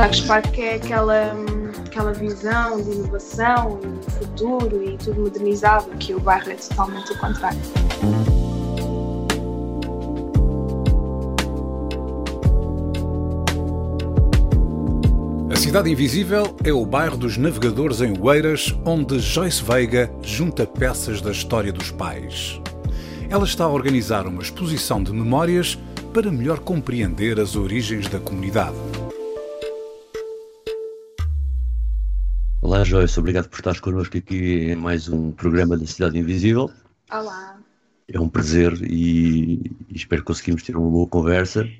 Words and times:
Tagus 0.00 0.20
Park 0.22 0.58
é 0.58 0.76
aquela, 0.76 1.34
aquela 1.84 2.14
visão 2.14 2.80
de 2.80 2.90
inovação 2.90 3.78
e 3.82 4.10
futuro 4.12 4.82
e 4.82 4.96
tudo 4.96 5.20
modernizado, 5.20 5.90
que 5.98 6.14
o 6.14 6.18
bairro 6.18 6.50
é 6.50 6.54
totalmente 6.54 7.12
o 7.12 7.18
contrário. 7.18 7.60
A 15.52 15.56
Cidade 15.56 15.90
Invisível 15.90 16.56
é 16.64 16.72
o 16.72 16.86
bairro 16.86 17.18
dos 17.18 17.36
navegadores 17.36 18.00
em 18.00 18.18
Oeiras, 18.18 18.74
onde 18.86 19.18
Joyce 19.18 19.62
Veiga 19.62 20.10
junta 20.22 20.66
peças 20.66 21.20
da 21.20 21.30
história 21.30 21.74
dos 21.74 21.90
pais. 21.90 22.58
Ela 23.28 23.44
está 23.44 23.64
a 23.64 23.68
organizar 23.68 24.26
uma 24.26 24.40
exposição 24.40 25.02
de 25.02 25.12
memórias 25.12 25.78
para 26.14 26.32
melhor 26.32 26.60
compreender 26.60 27.38
as 27.38 27.54
origens 27.54 28.08
da 28.08 28.18
comunidade. 28.18 28.89
Joyce, 32.90 33.20
obrigado 33.20 33.48
por 33.48 33.54
estares 33.60 33.78
connosco 33.78 34.18
aqui 34.18 34.64
em 34.64 34.74
mais 34.74 35.08
um 35.08 35.30
programa 35.30 35.78
da 35.78 35.86
Cidade 35.86 36.18
Invisível. 36.18 36.68
Olá. 37.08 37.56
É 38.08 38.18
um 38.18 38.28
prazer 38.28 38.72
e, 38.82 39.62
e 39.88 39.94
espero 39.94 40.22
que 40.22 40.26
conseguimos 40.26 40.64
ter 40.64 40.76
uma 40.76 40.90
boa 40.90 41.06
conversa. 41.06 41.70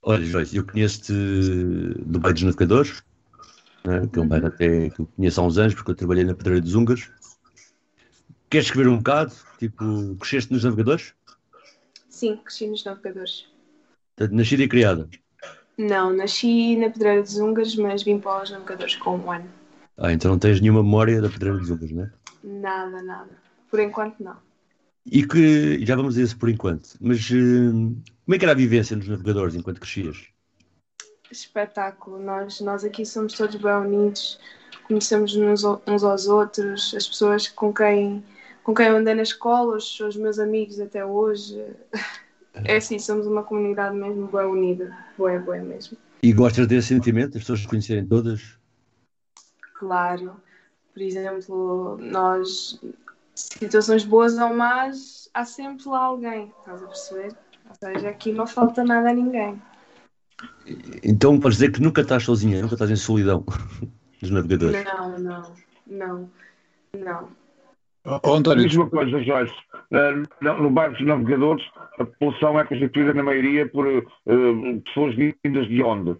Olha 0.00 0.24
Joyce, 0.24 0.56
eu 0.56 0.64
conheço-te 0.64 1.12
do 1.12 2.18
Bairro 2.20 2.32
dos 2.32 2.42
Navegadores, 2.42 3.02
né, 3.84 4.08
que 4.10 4.18
é 4.18 4.22
um 4.22 4.26
bairro 4.26 4.46
até 4.46 4.88
que 4.88 4.98
eu 4.98 5.06
conheço 5.14 5.42
há 5.42 5.44
uns 5.44 5.58
anos 5.58 5.74
porque 5.74 5.90
eu 5.90 5.94
trabalhei 5.94 6.24
na 6.24 6.34
Pedreira 6.34 6.62
dos 6.62 6.74
Húngaros. 6.74 7.10
Queres 8.48 8.68
escrever 8.68 8.88
um 8.88 8.96
bocado? 8.96 9.34
Tipo, 9.58 10.16
cresceste 10.18 10.50
nos 10.50 10.64
navegadores? 10.64 11.12
Sim, 12.08 12.38
cresci 12.38 12.66
nos 12.66 12.82
navegadores. 12.82 13.46
Portanto, 14.16 14.34
nascida 14.34 14.62
e 14.62 14.68
criada? 14.68 15.06
Não, 15.76 16.16
nasci 16.16 16.76
na 16.76 16.88
Pedreira 16.88 17.20
dos 17.20 17.36
Húngaros, 17.36 17.76
mas 17.76 18.02
vim 18.02 18.18
para 18.18 18.42
os 18.42 18.50
navegadores 18.50 18.96
com 18.96 19.14
um 19.14 19.30
ano. 19.30 19.57
Ah, 19.98 20.12
então 20.12 20.30
não 20.30 20.38
tens 20.38 20.60
nenhuma 20.60 20.82
memória 20.82 21.20
da 21.20 21.28
Pedreira 21.28 21.58
dos 21.58 21.70
Húngaros, 21.70 21.90
não 21.90 22.04
é? 22.04 22.10
Nada, 22.44 23.02
nada. 23.02 23.30
Por 23.68 23.80
enquanto, 23.80 24.22
não. 24.22 24.36
E 25.04 25.26
que, 25.26 25.84
já 25.84 25.96
vamos 25.96 26.16
a 26.16 26.22
isso 26.22 26.38
por 26.38 26.48
enquanto, 26.48 26.90
mas 27.00 27.18
eh, 27.30 27.70
como 28.24 28.34
é 28.34 28.38
que 28.38 28.44
era 28.44 28.52
a 28.52 28.56
vivência 28.56 28.96
nos 28.96 29.08
navegadores 29.08 29.54
enquanto 29.54 29.80
crescias? 29.80 30.28
Espetáculo. 31.32 32.18
Nós, 32.18 32.60
nós 32.60 32.84
aqui 32.84 33.04
somos 33.04 33.32
todos 33.32 33.56
bem 33.56 33.72
unidos, 33.72 34.38
conhecemos 34.86 35.34
uns, 35.34 35.64
uns 35.64 36.04
aos 36.04 36.28
outros, 36.28 36.94
as 36.94 37.08
pessoas 37.08 37.48
com 37.48 37.72
quem, 37.72 38.22
com 38.62 38.74
quem 38.74 38.86
eu 38.86 38.96
andei 38.96 39.14
na 39.14 39.22
escola, 39.22 39.76
os, 39.76 39.98
os 39.98 40.16
meus 40.16 40.38
amigos 40.38 40.78
até 40.78 41.04
hoje. 41.04 41.64
É 42.64 42.76
assim, 42.76 42.98
somos 42.98 43.26
uma 43.26 43.42
comunidade 43.42 43.96
mesmo 43.96 44.26
bem 44.26 44.44
unida. 44.44 44.96
Boa, 45.16 45.38
boa 45.38 45.58
mesmo. 45.58 45.96
E 46.22 46.32
gostas 46.32 46.66
desse 46.66 46.88
sentimento, 46.88 47.36
as 47.36 47.42
pessoas 47.44 47.60
se 47.60 47.68
conhecerem 47.68 48.04
todas? 48.06 48.57
Claro. 49.78 50.36
Por 50.92 51.02
exemplo, 51.02 51.98
nós, 52.00 52.80
situações 53.34 54.04
boas 54.04 54.36
ou 54.36 54.52
más, 54.52 55.30
há 55.32 55.44
sempre 55.44 55.88
lá 55.88 56.00
alguém, 56.00 56.52
estás 56.58 56.82
a 56.82 56.86
perceber? 56.86 57.36
Ou 57.68 57.74
seja, 57.74 58.08
aqui 58.08 58.32
não 58.32 58.46
falta 58.46 58.82
nada 58.82 59.10
a 59.10 59.14
ninguém. 59.14 59.60
Então 61.04 61.38
podes 61.38 61.58
dizer 61.58 61.70
que 61.70 61.80
nunca 61.80 62.00
estás 62.00 62.24
sozinha, 62.24 62.60
nunca 62.60 62.74
estás 62.74 62.90
em 62.90 62.96
solidão 62.96 63.44
dos 64.20 64.30
navegadores. 64.30 64.84
Não, 64.84 65.18
não, 65.18 65.54
não, 65.86 66.30
não. 66.96 67.28
Oh, 68.04 68.34
António, 68.34 68.66
diz 68.66 68.76
uma 68.76 68.88
coisa, 68.88 69.22
Joyce. 69.22 69.54
Uh, 69.92 70.26
no 70.40 70.70
bairro 70.70 70.94
dos 70.94 71.06
navegadores, 71.06 71.64
a 71.98 72.04
população 72.04 72.58
é 72.58 72.64
constituída 72.64 73.14
na 73.14 73.22
maioria 73.22 73.68
por 73.68 73.86
uh, 73.86 74.80
pessoas 74.84 75.14
vindas 75.14 75.68
de 75.68 75.82
onde? 75.82 76.16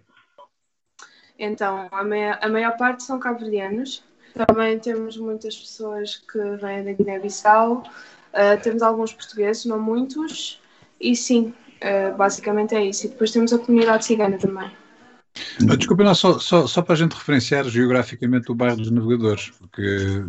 Então, 1.39 1.87
a, 1.91 2.03
meia, 2.03 2.37
a 2.41 2.49
maior 2.49 2.75
parte 2.77 3.03
são 3.03 3.17
cabo-verdianos. 3.17 4.03
Também 4.47 4.77
temos 4.77 5.17
muitas 5.17 5.57
pessoas 5.57 6.17
que 6.17 6.37
vêm 6.61 6.83
da 6.83 6.93
Guiné-Bissau. 6.93 7.83
Uh, 8.33 8.61
temos 8.61 8.81
alguns 8.81 9.13
portugueses, 9.13 9.65
não 9.65 9.79
muitos. 9.79 10.61
E 10.99 11.15
sim, 11.15 11.53
basicamente 12.17 12.75
é 12.75 12.85
isso. 12.85 13.05
E 13.05 13.09
depois 13.09 13.31
temos 13.31 13.53
a 13.53 13.57
comunidade 13.57 14.05
cigana 14.05 14.37
também. 14.37 14.69
Desculpa, 15.77 16.03
não, 16.03 16.15
só, 16.15 16.39
só, 16.39 16.67
só, 16.67 16.81
para 16.81 16.93
a 16.93 16.97
gente 16.97 17.13
referenciar 17.13 17.63
geograficamente 17.65 18.51
o 18.51 18.55
bairro 18.55 18.77
dos 18.77 18.91
Navegadores, 18.91 19.51
porque 19.51 20.23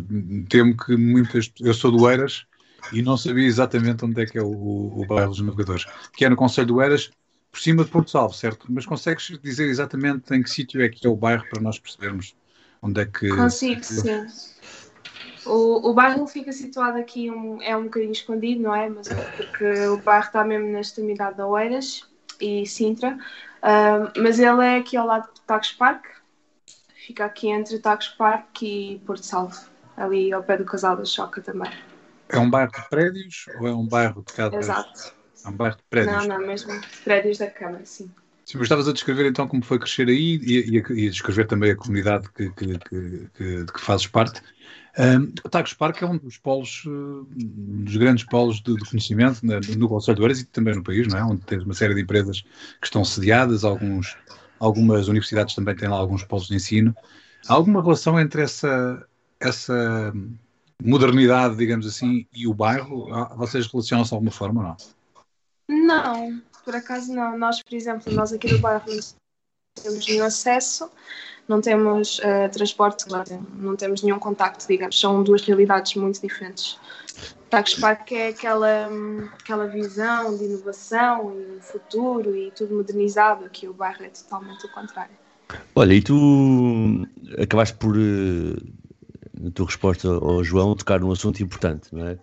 temo 0.49 0.77
que 0.77 0.95
muitas. 0.95 1.51
Eu 1.59 1.73
sou 1.73 1.91
do 1.91 2.09
Eiras 2.09 2.45
e 2.93 3.01
não 3.01 3.17
sabia 3.17 3.45
exatamente 3.45 4.05
onde 4.05 4.21
é 4.21 4.25
que 4.25 4.37
é 4.37 4.41
o, 4.41 4.47
o 4.47 5.05
bairro 5.07 5.31
dos 5.31 5.41
Navegadores, 5.41 5.85
que 6.13 6.25
é 6.25 6.29
no 6.29 6.35
Conselho 6.35 6.67
do 6.67 6.81
Eiras, 6.81 7.09
por 7.51 7.59
cima 7.59 7.83
de 7.83 7.91
Porto 7.91 8.09
Salvo, 8.09 8.33
certo? 8.33 8.65
Mas 8.69 8.85
consegues 8.85 9.37
dizer 9.43 9.67
exatamente 9.67 10.33
em 10.33 10.41
que 10.41 10.49
sítio 10.49 10.81
é 10.81 10.89
que 10.89 11.05
é 11.05 11.09
o 11.09 11.15
bairro 11.15 11.43
para 11.49 11.61
nós 11.61 11.77
percebermos 11.77 12.35
onde 12.81 13.01
é 13.01 13.05
que. 13.05 13.29
Consigo, 13.29 13.83
sim. 13.83 14.27
O, 15.45 15.89
o 15.89 15.93
bairro 15.93 16.25
fica 16.27 16.51
situado 16.51 16.97
aqui, 16.97 17.29
um, 17.29 17.61
é 17.61 17.75
um 17.75 17.85
bocadinho 17.85 18.11
escondido, 18.11 18.61
não 18.61 18.75
é? 18.75 18.89
Mas 18.89 19.09
é 19.09 19.15
porque 19.15 19.87
o 19.87 19.97
bairro 19.97 20.25
está 20.25 20.43
mesmo 20.43 20.71
na 20.71 20.79
extremidade 20.79 21.37
da 21.37 21.47
Oeiras 21.47 22.07
e 22.39 22.65
Sintra. 22.65 23.17
Uh, 23.61 24.21
mas 24.21 24.39
ele 24.39 24.63
é 24.63 24.77
aqui 24.77 24.95
ao 24.95 25.05
lado 25.05 25.29
de 25.33 25.41
Tagus 25.41 25.71
Park, 25.73 26.05
fica 27.05 27.25
aqui 27.25 27.49
entre 27.49 27.79
Tagus 27.79 28.07
Park 28.09 28.61
e 28.61 29.01
Porto 29.05 29.23
Salvo, 29.23 29.59
ali 29.97 30.31
ao 30.31 30.43
pé 30.43 30.57
do 30.57 30.65
Casal 30.65 30.95
da 30.95 31.05
Choca 31.05 31.41
também. 31.41 31.71
É 32.29 32.39
um 32.39 32.49
bairro 32.49 32.71
de 32.71 32.89
prédios 32.89 33.45
ou 33.59 33.67
é 33.67 33.73
um 33.73 33.85
bairro 33.85 34.23
de 34.23 34.33
casa? 34.33 34.55
Exato. 34.55 35.20
É 35.43 35.49
um 35.49 35.53
bairro 35.53 35.77
de 35.77 35.83
prédios? 35.89 36.27
Não, 36.27 36.39
não, 36.39 36.47
mesmo 36.47 36.71
prédios 37.03 37.37
da 37.37 37.49
Câmara, 37.49 37.85
sim. 37.85 38.09
Sim, 38.45 38.57
mas 38.57 38.65
estavas 38.65 38.87
a 38.87 38.93
descrever 38.93 39.27
então 39.27 39.47
como 39.47 39.63
foi 39.63 39.79
crescer 39.79 40.07
aí 40.09 40.39
e, 40.41 40.75
e, 40.75 40.79
a, 40.79 40.93
e 40.93 41.07
a 41.07 41.09
descrever 41.09 41.45
também 41.45 41.71
a 41.71 41.75
comunidade 41.75 42.29
que, 42.33 42.49
que, 42.49 42.79
que, 42.79 43.63
de 43.63 43.71
que 43.71 43.79
fazes 43.79 44.07
parte. 44.07 44.41
Um, 44.97 45.31
o 45.45 45.49
Tagus 45.49 45.73
Park 45.73 46.01
é 46.01 46.05
um 46.05 46.17
dos 46.17 46.37
polos, 46.37 46.83
um 46.85 47.25
dos 47.83 47.95
grandes 47.95 48.25
polos 48.25 48.61
de, 48.61 48.75
de 48.75 48.89
conhecimento 48.89 49.45
né, 49.45 49.59
no 49.77 49.87
Conselho 49.87 50.15
de 50.15 50.21
Oeiras 50.21 50.41
e 50.41 50.45
também 50.45 50.75
no 50.75 50.83
país, 50.83 51.07
não 51.07 51.17
é? 51.17 51.23
onde 51.23 51.41
tens 51.45 51.63
uma 51.63 51.73
série 51.73 51.95
de 51.95 52.01
empresas 52.01 52.41
que 52.41 52.87
estão 52.87 53.05
sediadas, 53.05 53.63
alguns, 53.63 54.17
algumas 54.59 55.07
universidades 55.07 55.55
também 55.55 55.75
têm 55.75 55.87
lá 55.87 55.95
alguns 55.95 56.23
polos 56.23 56.47
de 56.47 56.55
ensino. 56.55 56.93
Há 57.47 57.53
alguma 57.53 57.81
relação 57.81 58.19
entre 58.19 58.41
essa, 58.41 59.07
essa 59.39 60.13
modernidade, 60.83 61.55
digamos 61.55 61.87
assim, 61.87 62.27
e 62.33 62.45
o 62.47 62.53
bairro? 62.53 63.07
Vocês 63.37 63.67
relacionam-se 63.67 64.09
de 64.09 64.15
alguma 64.15 64.31
forma 64.31 64.61
ou 64.61 64.67
não? 64.67 64.77
Não, 65.71 66.41
por 66.65 66.75
acaso 66.75 67.13
não. 67.13 67.37
Nós, 67.37 67.63
por 67.63 67.73
exemplo, 67.73 68.11
nós 68.13 68.33
aqui 68.33 68.51
no 68.51 68.59
bairro 68.59 68.85
temos 69.81 70.05
nenhum 70.05 70.25
acesso, 70.25 70.91
não 71.47 71.61
temos 71.61 72.19
uh, 72.19 72.51
transporte, 72.51 73.05
não 73.55 73.75
temos 73.77 74.03
nenhum 74.03 74.19
contacto, 74.19 74.67
digamos. 74.67 74.99
São 74.99 75.23
duas 75.23 75.41
realidades 75.43 75.95
muito 75.95 76.21
diferentes. 76.21 76.77
Tagus 77.49 77.75
Park 77.75 78.11
é 78.11 78.29
aquela, 78.29 78.89
aquela 79.39 79.67
visão 79.67 80.37
de 80.37 80.45
inovação 80.45 81.33
e 81.37 81.61
futuro 81.61 82.35
e 82.35 82.51
tudo 82.51 82.75
modernizado, 82.75 83.49
que 83.49 83.67
o 83.67 83.73
bairro 83.73 84.03
é 84.03 84.09
totalmente 84.09 84.65
o 84.65 84.71
contrário. 84.71 85.15
Olha, 85.75 85.93
e 85.93 86.01
tu 86.01 87.05
acabaste 87.41 87.75
por, 87.77 87.97
eh, 87.97 88.55
na 89.39 89.51
tua 89.51 89.65
resposta 89.65 90.07
ao 90.07 90.43
João, 90.43 90.75
tocar 90.75 90.99
num 91.01 91.11
assunto 91.11 91.43
importante, 91.43 91.93
não 91.93 92.07
é? 92.07 92.17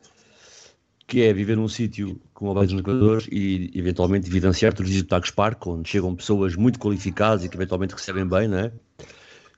Que 1.08 1.22
é 1.22 1.32
viver 1.32 1.56
num 1.56 1.68
sítio 1.68 2.20
com 2.34 2.50
o 2.50 2.54
Baía 2.54 2.66
dos 2.66 2.76
Navegadores 2.76 3.26
e 3.32 3.72
eventualmente 3.74 4.28
vivenciar 4.28 4.74
turismo 4.74 4.98
de 4.98 5.04
Tagus 5.04 5.30
Park, 5.30 5.66
onde 5.66 5.88
chegam 5.88 6.14
pessoas 6.14 6.54
muito 6.54 6.78
qualificadas 6.78 7.42
e 7.44 7.48
que 7.48 7.56
eventualmente 7.56 7.94
recebem 7.94 8.28
bem, 8.28 8.46
não 8.46 8.58
é? 8.58 8.72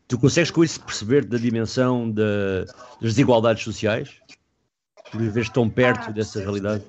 Tu 0.07 0.17
consegues 0.17 0.53
com 0.53 0.63
isso 0.63 0.81
perceber 0.81 1.25
da 1.25 1.37
dimensão 1.37 2.09
da, 2.09 2.65
das 3.01 3.15
desigualdades 3.15 3.65
sociais? 3.65 4.21
Por 5.11 5.21
viveres 5.21 5.51
tão 5.51 5.69
perto 5.69 6.11
ah, 6.11 6.13
dessa 6.13 6.39
realidade? 6.39 6.85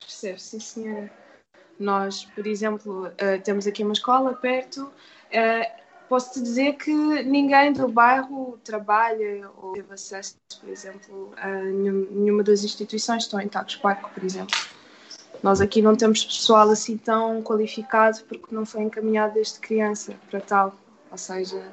Percebo, 0.00 0.40
sim 0.40 0.58
senhora. 0.58 1.10
Nós, 1.78 2.24
por 2.24 2.48
exemplo, 2.48 3.06
uh, 3.06 3.42
temos 3.44 3.64
aqui 3.68 3.84
uma 3.84 3.92
escola 3.92 4.34
perto 4.34 4.86
uh, 4.86 5.85
posso-te 6.08 6.40
dizer 6.40 6.74
que 6.74 6.92
ninguém 7.24 7.72
do 7.72 7.88
bairro 7.88 8.58
trabalha 8.64 9.48
ou 9.56 9.72
teve 9.72 9.92
acesso, 9.92 10.36
por 10.60 10.68
exemplo, 10.68 11.32
a 11.36 11.48
nenhuma 11.48 12.42
das 12.42 12.64
instituições 12.64 13.18
que 13.18 13.24
estão 13.24 13.40
em 13.40 13.48
Tacos 13.48 13.76
Parque, 13.76 14.08
por 14.14 14.24
exemplo. 14.24 14.54
Nós 15.42 15.60
aqui 15.60 15.82
não 15.82 15.94
temos 15.94 16.24
pessoal 16.24 16.68
assim 16.70 16.96
tão 16.96 17.42
qualificado 17.42 18.22
porque 18.24 18.54
não 18.54 18.64
foi 18.64 18.82
encaminhado 18.82 19.34
desde 19.34 19.58
criança 19.60 20.14
para 20.30 20.40
tal. 20.40 20.76
Ou 21.10 21.18
seja, 21.18 21.72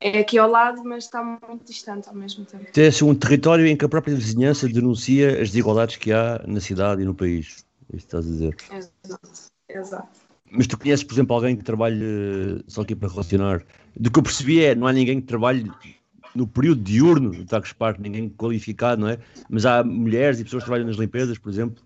é 0.00 0.18
aqui 0.18 0.38
ao 0.38 0.50
lado, 0.50 0.84
mas 0.84 1.04
está 1.04 1.22
muito 1.22 1.64
distante 1.64 2.08
ao 2.08 2.14
mesmo 2.14 2.44
tempo. 2.44 2.66
Tem 2.72 2.86
assim, 2.86 3.04
um 3.04 3.14
território 3.14 3.66
em 3.66 3.76
que 3.76 3.84
a 3.84 3.88
própria 3.88 4.14
vizinhança 4.14 4.68
denuncia 4.68 5.40
as 5.40 5.48
desigualdades 5.50 5.96
que 5.96 6.12
há 6.12 6.42
na 6.46 6.60
cidade 6.60 7.02
e 7.02 7.04
no 7.04 7.14
país. 7.14 7.64
É 7.92 7.96
que 7.96 8.02
estás 8.02 8.26
a 8.26 8.30
dizer. 8.30 8.56
Exato. 8.70 9.28
Exato. 9.68 10.23
Mas 10.56 10.66
tu 10.66 10.78
conheces, 10.78 11.04
por 11.04 11.14
exemplo, 11.14 11.34
alguém 11.34 11.56
que 11.56 11.64
trabalhe, 11.64 12.64
só 12.68 12.82
aqui 12.82 12.94
para 12.94 13.08
relacionar, 13.08 13.62
do 13.96 14.10
que 14.10 14.18
eu 14.18 14.22
percebi 14.22 14.64
é, 14.64 14.74
não 14.74 14.86
há 14.86 14.92
ninguém 14.92 15.20
que 15.20 15.26
trabalhe 15.26 15.70
no 16.34 16.46
período 16.46 16.82
diurno 16.82 17.30
do 17.30 17.44
Tacos 17.44 17.72
Parque, 17.72 18.00
ninguém 18.00 18.28
qualificado, 18.28 19.00
não 19.00 19.08
é? 19.08 19.18
Mas 19.48 19.66
há 19.66 19.82
mulheres 19.84 20.40
e 20.40 20.44
pessoas 20.44 20.62
que 20.62 20.68
trabalham 20.68 20.86
nas 20.86 20.96
limpezas, 20.96 21.38
por 21.38 21.50
exemplo, 21.50 21.82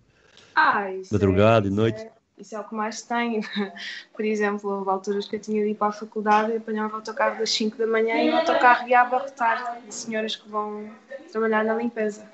ah, 0.55 0.93
isso 0.93 1.13
madrugada 1.13 1.67
é, 1.67 1.71
e 1.71 1.73
noite. 1.73 2.01
É, 2.01 2.11
isso 2.39 2.57
é 2.57 2.61
o 2.61 2.65
que 2.65 2.75
mais 2.75 3.03
tem. 3.03 3.41
Por 4.15 4.25
exemplo, 4.25 4.71
houve 4.71 4.91
alturas 4.91 5.29
que 5.29 5.37
eu 5.37 5.41
tinha 5.41 5.63
de 5.63 5.71
ir 5.71 5.75
para 5.75 5.89
a 5.89 5.93
faculdade 5.93 6.53
e 6.53 6.57
apanhava 6.57 6.95
o 6.95 6.97
autocarro 6.97 7.39
das 7.39 7.51
5 7.51 7.77
da 7.77 7.87
manhã 7.87 8.23
e 8.23 8.31
o 8.31 8.37
autocarro 8.37 8.89
ia 8.89 9.03
abarrotar 9.03 9.81
de 9.87 9.95
senhoras 9.95 10.37
que 10.37 10.49
vão 10.49 10.91
trabalhar 11.31 11.65
na 11.65 11.75
limpeza. 11.75 12.25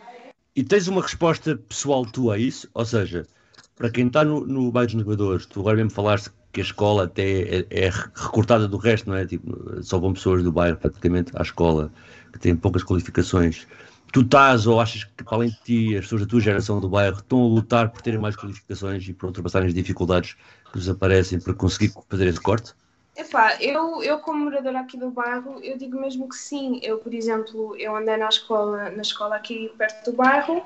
E 0.57 0.63
tens 0.63 0.89
uma 0.89 1.03
resposta 1.03 1.57
pessoal 1.57 2.07
tua 2.07 2.37
a 2.37 2.39
isso? 2.39 2.69
Ou 2.75 2.85
seja, 2.85 3.27
para 3.77 3.91
quem 3.91 4.07
está 4.07 4.25
no, 4.25 4.47
no 4.47 4.71
bairro 4.71 4.87
dos 4.87 4.95
Navegadores, 4.97 5.47
tu 5.47 5.61
agora 5.61 5.77
mesmo 5.77 5.91
falaste 5.91 6.31
que 6.53 6.61
a 6.61 6.65
escola 6.65 7.05
até 7.05 7.43
é, 7.43 7.67
é, 7.71 7.91
recortada 8.15 8.69
do 8.69 8.77
resto, 8.77 9.11
não 9.11 9.17
é? 9.17 9.27
Tipo, 9.27 9.83
só 9.83 9.99
vão 9.99 10.13
pessoas 10.13 10.43
do 10.43 10.53
bairro 10.53 10.77
praticamente 10.77 11.33
à 11.35 11.43
escola 11.43 11.93
que 12.33 12.39
têm 12.39 12.55
poucas 12.55 12.85
qualificações. 12.85 13.67
Tu 14.13 14.21
estás 14.21 14.65
ou 14.67 14.81
achas 14.81 15.03
que, 15.03 15.25
além 15.27 15.49
de 15.49 15.61
ti, 15.63 15.97
as 15.97 16.05
pessoas 16.05 16.23
da 16.23 16.29
tua 16.29 16.41
geração 16.41 16.79
do 16.79 16.89
bairro 16.89 17.19
estão 17.19 17.43
a 17.43 17.49
lutar 17.49 17.91
por 17.91 18.01
terem 18.01 18.21
mais 18.21 18.37
qualificações 18.37 19.09
e 19.09 19.13
por 19.13 19.27
ultrapassarem 19.27 19.67
as 19.67 19.75
dificuldades 19.75 20.37
que 20.71 20.79
nos 20.79 20.89
aparecem 20.89 21.41
para 21.41 21.53
conseguir 21.53 21.93
fazer 22.09 22.29
esse 22.29 22.41
corte? 22.41 22.73
Epá, 23.17 23.57
eu, 23.61 24.03
eu 24.03 24.19
como 24.19 24.45
moradora 24.45 24.81
aqui 24.81 24.97
do 24.97 25.11
bairro, 25.11 25.61
eu 25.63 25.77
digo 25.77 26.01
mesmo 26.01 26.29
que 26.29 26.37
sim. 26.37 26.81
Eu, 26.83 26.99
por 26.99 27.13
exemplo, 27.13 27.77
eu 27.77 27.97
andei 27.97 28.17
na 28.17 28.29
escola, 28.29 28.91
na 28.91 29.03
escola 29.03 29.37
aqui 29.37 29.73
perto 29.77 30.11
do 30.11 30.17
bairro, 30.17 30.65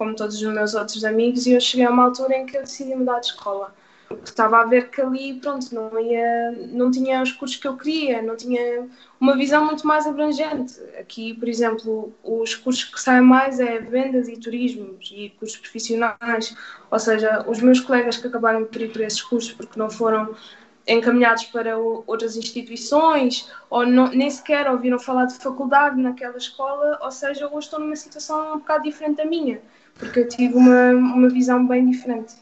como 0.00 0.16
todos 0.16 0.36
os 0.36 0.42
meus 0.42 0.72
outros 0.72 1.04
amigos, 1.04 1.44
e 1.44 1.52
eu 1.52 1.60
cheguei 1.60 1.84
a 1.84 1.90
uma 1.90 2.04
altura 2.04 2.34
em 2.34 2.46
que 2.46 2.56
eu 2.56 2.62
decidi 2.62 2.94
mudar 2.94 3.20
de 3.20 3.26
escola. 3.26 3.74
Estava 4.24 4.62
a 4.62 4.64
ver 4.64 4.88
que 4.88 4.98
ali, 4.98 5.34
pronto, 5.34 5.74
não, 5.74 6.00
ia, 6.00 6.52
não 6.72 6.90
tinha 6.90 7.22
os 7.22 7.32
cursos 7.32 7.58
que 7.58 7.68
eu 7.68 7.76
queria, 7.76 8.22
não 8.22 8.34
tinha 8.34 8.88
uma 9.20 9.36
visão 9.36 9.66
muito 9.66 9.86
mais 9.86 10.06
abrangente. 10.06 10.80
Aqui, 10.98 11.34
por 11.34 11.46
exemplo, 11.46 12.14
os 12.24 12.54
cursos 12.54 12.84
que 12.84 12.98
saem 12.98 13.20
mais 13.20 13.60
é 13.60 13.78
vendas 13.78 14.26
e 14.26 14.38
turismo 14.38 14.96
e 15.02 15.28
cursos 15.38 15.58
profissionais, 15.58 16.56
ou 16.90 16.98
seja, 16.98 17.44
os 17.46 17.60
meus 17.60 17.78
colegas 17.78 18.16
que 18.16 18.26
acabaram 18.26 18.64
por 18.64 18.80
ir 18.80 18.90
para 18.90 19.04
esses 19.04 19.20
cursos 19.20 19.52
porque 19.52 19.78
não 19.78 19.90
foram 19.90 20.34
encaminhados 20.88 21.44
para 21.44 21.76
outras 21.76 22.38
instituições 22.38 23.52
ou 23.68 23.86
não, 23.86 24.08
nem 24.08 24.30
sequer 24.30 24.66
ouviram 24.70 24.98
falar 24.98 25.26
de 25.26 25.34
faculdade 25.34 26.00
naquela 26.00 26.38
escola, 26.38 26.98
ou 27.02 27.10
seja, 27.10 27.46
hoje 27.48 27.66
estou 27.66 27.78
numa 27.78 27.96
situação 27.96 28.54
um 28.54 28.58
bocado 28.60 28.84
diferente 28.84 29.18
da 29.18 29.26
minha 29.26 29.60
porque 30.00 30.20
eu 30.20 30.28
tive 30.28 30.54
uma, 30.54 30.90
uma 30.90 31.28
visão 31.28 31.66
bem 31.68 31.88
diferente. 31.88 32.34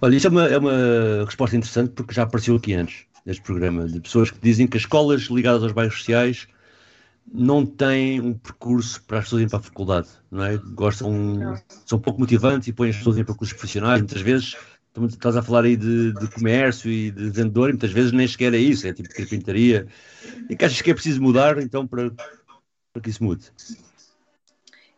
Olha, 0.00 0.16
isso 0.16 0.26
é 0.26 0.30
uma, 0.30 0.46
é 0.48 0.58
uma 0.58 1.24
resposta 1.24 1.56
interessante 1.56 1.90
porque 1.90 2.14
já 2.14 2.24
apareceu 2.24 2.56
aqui 2.56 2.74
antes, 2.74 3.04
neste 3.24 3.42
programa, 3.42 3.86
de 3.86 4.00
pessoas 4.00 4.30
que 4.30 4.38
dizem 4.40 4.66
que 4.66 4.76
as 4.76 4.82
escolas 4.82 5.22
ligadas 5.22 5.62
aos 5.62 5.72
bairros 5.72 5.96
sociais 5.98 6.48
não 7.32 7.64
têm 7.64 8.20
um 8.20 8.34
percurso 8.34 9.02
para 9.04 9.18
as 9.18 9.24
pessoas 9.24 9.42
irem 9.42 9.50
para 9.50 9.60
a 9.60 9.62
faculdade, 9.62 10.08
não 10.30 10.44
é? 10.44 10.56
Gostam, 10.56 11.12
não. 11.12 11.62
são 11.86 11.98
pouco 12.00 12.18
motivantes 12.18 12.66
e 12.66 12.72
põem 12.72 12.90
as 12.90 12.96
pessoas 12.96 13.18
em 13.18 13.24
percursos 13.24 13.56
profissionais, 13.56 14.00
muitas 14.00 14.20
vezes 14.20 14.56
estás 15.08 15.36
a 15.36 15.42
falar 15.42 15.64
aí 15.64 15.76
de, 15.76 16.12
de, 16.12 16.28
comércio 16.28 16.90
e 16.90 17.10
de 17.10 17.30
vendedor 17.30 17.70
e 17.70 17.72
muitas 17.72 17.92
vezes 17.92 18.12
nem 18.12 18.26
sequer 18.26 18.52
é 18.52 18.58
isso, 18.58 18.86
é 18.86 18.92
tipo 18.92 19.08
carpintaria. 19.08 19.86
E 20.50 20.56
que 20.56 20.64
achas 20.64 20.82
que 20.82 20.90
é 20.90 20.94
preciso 20.94 21.22
mudar 21.22 21.58
então 21.62 21.86
para, 21.86 22.10
para 22.10 23.02
que 23.02 23.08
isso 23.08 23.24
mude? 23.24 23.50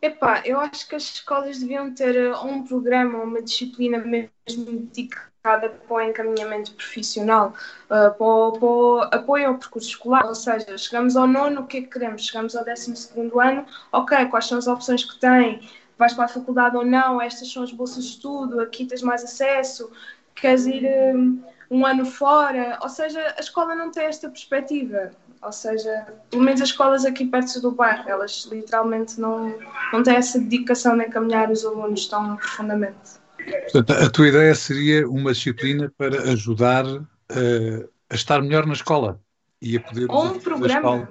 Epá, 0.04 0.42
eu 0.44 0.60
acho 0.60 0.86
que 0.86 0.94
as 0.94 1.04
escolas 1.04 1.58
deviam 1.60 1.94
ter 1.94 2.14
eh, 2.14 2.36
um 2.36 2.62
programa, 2.62 3.20
uma 3.20 3.40
disciplina 3.40 3.96
mesmo 3.96 4.26
dedicada 4.66 5.70
para 5.70 5.96
o 5.96 6.00
encaminhamento 6.02 6.74
profissional, 6.74 7.54
uh, 7.86 8.12
para, 8.12 8.26
o, 8.26 8.52
para, 8.52 8.66
o, 8.66 9.00
apoio 9.10 9.48
ao 9.48 9.54
percurso 9.56 9.88
escolar. 9.88 10.26
Ou 10.26 10.34
seja, 10.34 10.76
chegamos 10.76 11.16
ao 11.16 11.26
nono, 11.26 11.62
o 11.62 11.66
que 11.66 11.78
é 11.78 11.80
que 11.80 11.88
queremos? 11.88 12.26
Chegamos 12.26 12.54
ao 12.54 12.66
décimo 12.66 12.94
segundo 12.94 13.40
ano, 13.40 13.64
ok, 13.90 14.26
quais 14.26 14.44
são 14.46 14.58
as 14.58 14.66
opções 14.66 15.02
que 15.06 15.18
tem? 15.18 15.66
Vais 15.96 16.12
para 16.12 16.26
a 16.26 16.28
faculdade 16.28 16.76
ou 16.76 16.84
não? 16.84 17.18
Estas 17.18 17.50
são 17.50 17.62
as 17.62 17.72
bolsas 17.72 18.04
de 18.04 18.10
estudo, 18.10 18.60
aqui 18.60 18.84
tens 18.84 19.00
mais 19.00 19.24
acesso, 19.24 19.90
queres 20.34 20.66
ir 20.66 20.84
um, 21.14 21.42
um 21.70 21.86
ano 21.86 22.04
fora? 22.04 22.78
Ou 22.82 22.90
seja, 22.90 23.34
a 23.38 23.40
escola 23.40 23.74
não 23.74 23.90
tem 23.90 24.04
esta 24.04 24.28
perspectiva 24.28 25.12
ou 25.44 25.52
seja, 25.52 26.06
pelo 26.30 26.42
menos 26.42 26.60
as 26.60 26.68
escolas 26.68 27.04
aqui 27.04 27.26
perto 27.26 27.60
do 27.60 27.70
bairro, 27.70 28.08
elas 28.08 28.48
literalmente 28.50 29.20
não, 29.20 29.54
não 29.92 30.02
têm 30.02 30.16
essa 30.16 30.38
dedicação 30.38 30.96
de 30.96 31.04
encaminhar 31.04 31.50
os 31.50 31.64
alunos 31.64 32.06
tão 32.06 32.36
profundamente. 32.36 33.22
Portanto, 33.70 33.92
a 33.92 34.10
tua 34.10 34.28
ideia 34.28 34.54
seria 34.54 35.08
uma 35.08 35.32
disciplina 35.32 35.92
para 35.98 36.22
ajudar 36.32 36.86
uh, 36.86 37.88
a 38.08 38.14
estar 38.14 38.40
melhor 38.40 38.66
na 38.66 38.72
escola 38.72 39.20
e 39.60 39.76
a 39.76 39.80
poder. 39.80 40.06
Ou 40.10 40.26
um 40.26 40.38
programa 40.38 41.08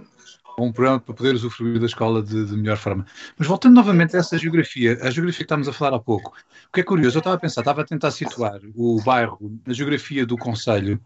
um 0.57 0.71
programa 0.71 0.99
para 0.99 1.13
poder 1.13 1.35
usufruir 1.35 1.79
da 1.79 1.85
escola 1.85 2.21
de, 2.21 2.45
de, 2.45 2.55
melhor 2.55 2.77
forma. 2.77 3.05
Mas 3.37 3.47
voltando 3.47 3.73
novamente 3.73 4.15
a 4.15 4.19
essa 4.19 4.37
geografia, 4.37 4.97
a 5.01 5.09
geografia 5.09 5.39
que 5.39 5.43
estávamos 5.43 5.67
a 5.67 5.73
falar 5.73 5.95
há 5.95 5.99
pouco, 5.99 6.33
o 6.67 6.71
que 6.71 6.81
é 6.81 6.83
curioso, 6.83 7.17
eu 7.17 7.19
estava 7.19 7.35
a 7.35 7.39
pensar, 7.39 7.61
estava 7.61 7.81
a 7.81 7.85
tentar 7.85 8.11
situar 8.11 8.59
o 8.75 9.01
bairro 9.01 9.59
na 9.65 9.73
geografia 9.73 10.25
do 10.25 10.37
Conselho, 10.37 10.99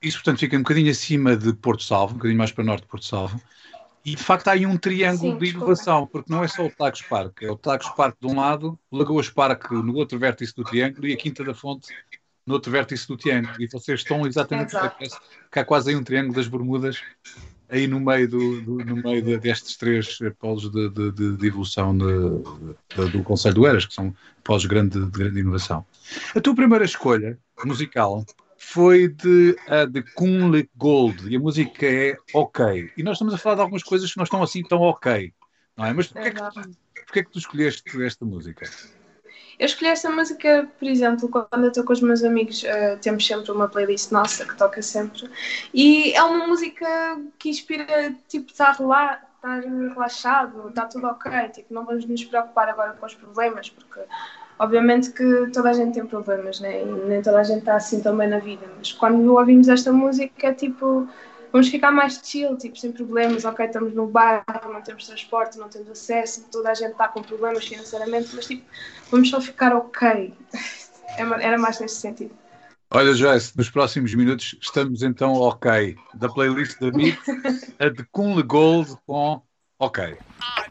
isso 0.00 0.18
portanto 0.18 0.40
fica 0.40 0.56
um 0.56 0.60
bocadinho 0.60 0.90
acima 0.90 1.36
de 1.36 1.52
Porto 1.52 1.82
Salvo, 1.82 2.14
um 2.14 2.16
bocadinho 2.16 2.38
mais 2.38 2.52
para 2.52 2.64
norte 2.64 2.82
de 2.82 2.88
Porto 2.88 3.04
Salvo, 3.04 3.40
e 4.04 4.14
de 4.14 4.22
facto 4.22 4.48
há 4.48 4.52
aí 4.52 4.64
um 4.64 4.76
triângulo 4.76 5.32
Sim, 5.32 5.38
de 5.38 5.50
inovação, 5.50 6.06
porque 6.06 6.32
não 6.32 6.44
é 6.44 6.48
só 6.48 6.64
o 6.64 6.70
Tagos 6.70 7.02
Parque, 7.02 7.44
é 7.44 7.50
o 7.50 7.56
Tagos 7.56 7.88
Parque 7.90 8.18
de 8.20 8.32
um 8.32 8.36
lado, 8.36 8.78
o 8.90 8.96
Lagoas 8.96 9.28
Parque 9.28 9.74
no 9.74 9.94
outro 9.96 10.18
vértice 10.18 10.54
do 10.54 10.62
triângulo 10.62 11.08
e 11.08 11.12
a 11.12 11.16
Quinta 11.16 11.42
da 11.42 11.52
Fonte 11.52 11.88
no 12.46 12.54
outro 12.54 12.70
vértice 12.70 13.08
do 13.08 13.16
triângulo. 13.16 13.54
E 13.58 13.66
vocês 13.66 14.00
estão 14.00 14.24
exatamente, 14.24 14.76
que 15.50 15.58
há 15.58 15.64
quase 15.64 15.90
aí 15.90 15.96
um 15.96 16.04
triângulo 16.04 16.34
das 16.34 16.46
Bermudas 16.46 17.02
aí 17.68 17.86
no 17.86 18.00
meio, 18.00 18.28
do, 18.28 18.60
do 18.60 18.84
no 18.84 18.96
meio 18.96 19.22
de, 19.22 19.38
destes 19.38 19.76
três 19.76 20.18
polos 20.38 20.70
de, 20.70 20.88
de, 20.90 21.36
de 21.36 21.46
evolução 21.46 21.96
do 21.96 23.22
Conselho 23.24 23.54
do 23.54 23.66
Eras, 23.66 23.86
que 23.86 23.94
são 23.94 24.14
polos 24.44 24.62
de 24.62 24.68
grande, 24.68 24.98
de 24.98 25.10
grande 25.10 25.40
inovação. 25.40 25.84
A 26.34 26.40
tua 26.40 26.54
primeira 26.54 26.84
escolha 26.84 27.38
musical 27.64 28.24
foi 28.58 29.08
de 29.08 29.56
a 29.68 29.84
de 29.84 30.02
Kunle 30.14 30.68
Gold 30.76 31.28
e 31.28 31.36
a 31.36 31.40
música 31.40 31.86
é 31.86 32.16
Ok. 32.32 32.90
E 32.96 33.02
nós 33.02 33.16
estamos 33.16 33.34
a 33.34 33.38
falar 33.38 33.56
de 33.56 33.60
algumas 33.62 33.82
coisas 33.82 34.10
que 34.10 34.16
não 34.16 34.24
estão 34.24 34.42
assim 34.42 34.62
tão 34.62 34.80
ok, 34.80 35.32
não 35.76 35.84
é? 35.84 35.92
Mas 35.92 36.08
porquê 36.08 36.28
é 36.28 36.32
que 36.32 36.40
tu, 36.40 36.70
porquê 37.04 37.18
é 37.20 37.24
que 37.24 37.30
tu 37.30 37.38
escolheste 37.38 38.02
esta 38.02 38.24
música? 38.24 38.68
Eu 39.58 39.66
escolhi 39.66 39.90
essa 39.90 40.10
música, 40.10 40.68
por 40.78 40.86
exemplo, 40.86 41.28
quando 41.28 41.64
eu 41.64 41.68
estou 41.68 41.84
com 41.84 41.92
os 41.92 42.00
meus 42.00 42.22
amigos, 42.22 42.62
uh, 42.62 42.98
temos 43.00 43.26
sempre 43.26 43.50
uma 43.50 43.68
playlist 43.68 44.10
nossa 44.10 44.44
que 44.44 44.56
toca 44.56 44.82
sempre. 44.82 45.30
E 45.72 46.12
é 46.12 46.22
uma 46.22 46.46
música 46.46 47.18
que 47.38 47.48
inspira, 47.48 48.14
tipo, 48.28 48.50
estar 48.50 48.78
lá, 48.80 49.22
estar 49.36 49.60
relaxado, 49.60 50.68
está 50.68 50.84
tudo 50.86 51.06
ok. 51.06 51.30
Tipo, 51.48 51.72
não 51.72 51.84
vamos 51.84 52.04
nos 52.04 52.24
preocupar 52.24 52.68
agora 52.68 52.92
com 52.92 53.06
os 53.06 53.14
problemas, 53.14 53.70
porque 53.70 54.00
obviamente 54.58 55.10
que 55.10 55.50
toda 55.52 55.70
a 55.70 55.72
gente 55.72 55.94
tem 55.94 56.06
problemas, 56.06 56.60
né? 56.60 56.82
E 56.82 56.84
nem 56.84 57.22
toda 57.22 57.40
a 57.40 57.44
gente 57.44 57.60
está 57.60 57.76
assim 57.76 58.00
tão 58.02 58.16
bem 58.16 58.28
na 58.28 58.38
vida. 58.38 58.66
Mas 58.76 58.92
quando 58.92 59.34
ouvimos 59.34 59.68
esta 59.68 59.92
música, 59.92 60.48
é 60.48 60.52
tipo 60.52 61.08
vamos 61.56 61.68
ficar 61.70 61.90
mais 61.90 62.20
chill, 62.22 62.54
tipo, 62.58 62.78
sem 62.78 62.92
problemas, 62.92 63.46
ok, 63.46 63.64
estamos 63.64 63.94
no 63.94 64.06
bar, 64.06 64.44
não 64.70 64.82
temos 64.82 65.06
transporte, 65.06 65.56
não 65.56 65.70
temos 65.70 65.88
acesso, 65.88 66.46
toda 66.52 66.70
a 66.70 66.74
gente 66.74 66.90
está 66.92 67.08
com 67.08 67.22
problemas 67.22 67.66
financeiramente, 67.66 68.28
mas 68.34 68.46
tipo, 68.46 68.62
vamos 69.10 69.30
só 69.30 69.40
ficar 69.40 69.74
ok. 69.74 70.34
Era 71.16 71.56
mais 71.56 71.80
nesse 71.80 71.96
sentido. 71.96 72.36
Olha, 72.90 73.14
Joyce, 73.14 73.56
nos 73.56 73.70
próximos 73.70 74.14
minutos 74.14 74.54
estamos 74.60 75.02
então 75.02 75.32
ok. 75.32 75.96
Da 76.14 76.28
playlist 76.28 76.78
da 76.78 76.90
Beat, 76.90 77.18
a 77.78 77.88
de 77.88 78.04
Kunle 78.12 78.42
Gold 78.42 78.94
com 79.06 79.40
ok. 79.78 80.18
Ah, 80.42 80.66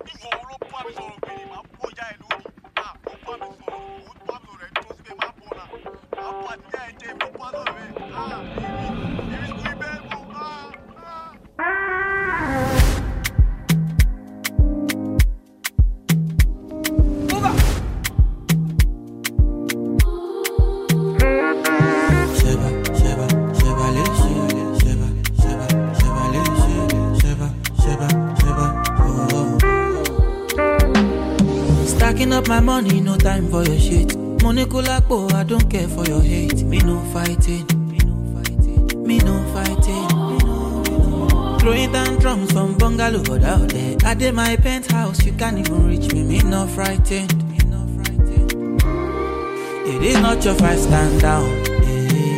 Up 32.32 32.50
my 32.50 32.60
money, 32.60 33.00
no 33.00 33.16
time 33.16 33.48
for 33.50 33.64
your 33.64 33.80
shit. 33.80 34.18
Money 34.44 34.66
kulapo, 34.66 35.32
I 35.32 35.44
don't 35.44 35.70
care 35.70 35.88
for 35.88 36.04
your 36.06 36.22
hate. 36.22 36.64
Me 36.64 36.80
no 36.80 37.00
fighting, 37.14 37.66
me 37.88 37.98
no 38.00 38.34
fighting, 38.34 39.08
me 39.08 39.20
no 39.20 39.42
fighting. 39.54 40.10
Throwing 41.60 41.92
down 41.94 42.18
drums 42.18 42.52
from 42.52 42.78
bungalow 42.78 43.22
out 43.46 43.70
there. 43.70 43.96
I 44.04 44.16
did 44.16 44.34
my 44.34 44.58
penthouse, 44.58 45.24
you 45.24 45.32
can't 45.32 45.60
even 45.60 45.88
reach 45.88 46.12
me. 46.12 46.24
Me 46.24 46.40
no 46.40 46.68
frightened, 46.68 47.34
me 47.50 47.58
no 47.70 47.88
frightened. 47.96 48.82
It 49.88 50.04
is 50.04 50.20
not 50.20 50.44
your 50.44 50.56
fight, 50.56 50.80
stand 50.80 51.22
down. 51.22 51.48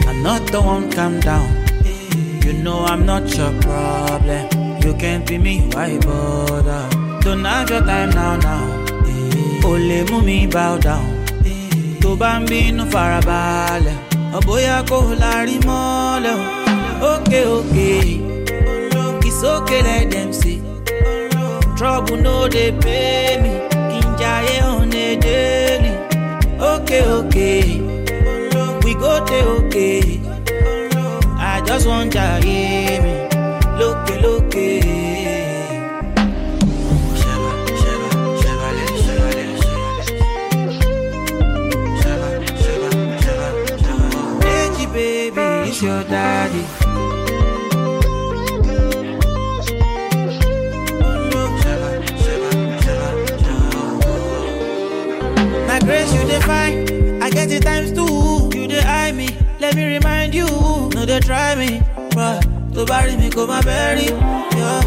I'm 0.08 0.22
not 0.22 0.46
the 0.52 0.62
one, 0.62 0.92
calm 0.92 1.20
down. 1.22 1.50
You 2.46 2.54
know 2.54 2.86
I'm 2.86 3.06
not 3.08 3.36
your 3.36 3.52
problem. 3.62 4.48
You 4.84 4.94
can't 4.94 5.26
be 5.26 5.40
me, 5.40 5.68
why 5.74 5.98
bother? 5.98 6.88
Don't 7.22 7.44
have 7.46 7.70
your 7.72 7.82
time 7.82 8.12
now, 8.12 8.36
now. 8.38 8.77
Only 9.70 10.00
mú 10.10 10.18
mi 10.28 10.48
bow 10.56 10.78
down. 10.86 11.06
Tó 12.02 12.10
bá 12.22 12.32
ń 12.40 12.46
bínú 12.50 12.84
farabalẹ̀, 12.94 13.98
ọ̀bóyá 14.38 14.76
kò 14.90 14.98
lárí 15.24 15.56
mọ́lẹ̀ 15.68 16.36
o. 16.44 16.58
Okay. 17.14 18.20
It's 19.28 19.44
okay, 19.44 19.82
let 19.84 20.10
them 20.12 20.34
see. 20.34 20.60
Trouble 21.78 22.18
no 22.26 22.48
dey 22.48 22.72
pay 22.84 23.38
me. 23.44 23.52
Kí 23.92 24.00
n 24.06 24.10
jayé 24.20 24.56
on 24.72 24.94
a. 25.06 25.08
Okay, 26.74 27.04
okay. 27.20 27.82
We 28.84 28.92
go 29.02 29.14
dey 29.30 29.44
okay. 29.58 30.02
I 31.52 31.62
just 31.68 31.86
wan 31.88 32.10
jayé 32.10 32.98
mi. 33.04 33.14
It's 45.78 45.84
your 45.84 46.04
daddy. 46.06 46.64
My 55.68 55.80
grace, 55.80 56.14
you 56.14 56.22
define. 56.28 57.22
I 57.22 57.30
get 57.30 57.52
it 57.52 57.62
times 57.62 57.92
two. 57.92 58.50
You 58.58 58.68
dey 58.68 58.82
eye 58.82 59.12
me. 59.12 59.30
Let 59.60 59.76
me 59.76 59.86
remind 59.86 60.34
you. 60.34 60.48
No, 60.96 61.06
they 61.06 61.20
try 61.20 61.54
me. 61.56 61.82
But 62.16 62.42
to 62.74 62.86
bury 62.86 63.16
me, 63.16 63.30
go 63.30 63.46
my 63.46 63.62
berry. 63.62 64.06
Yeah. 64.58 64.82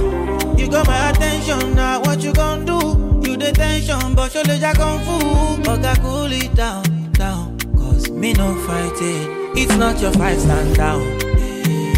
You 0.57 0.69
got 0.69 0.87
my 0.87 1.11
attention 1.11 1.75
now. 1.77 2.01
What 2.01 2.21
you 2.21 2.33
gonna 2.33 2.65
do? 2.65 3.23
You 3.25 3.37
the 3.37 3.53
tension, 3.53 4.15
but 4.15 4.33
show 4.33 4.43
the 4.43 4.59
kung 4.75 5.01
fu. 5.05 5.71
Okay, 5.71 5.95
cool 6.01 6.33
it 6.33 6.55
down, 6.55 7.13
down. 7.13 7.59
Cause 7.77 8.11
me 8.11 8.33
no 8.33 8.55
fight 8.67 9.01
it. 9.01 9.40
It's 9.57 9.77
not 9.77 10.01
your 10.01 10.13
fight, 10.13 10.39
stand 10.39 10.77
down. 10.77 11.03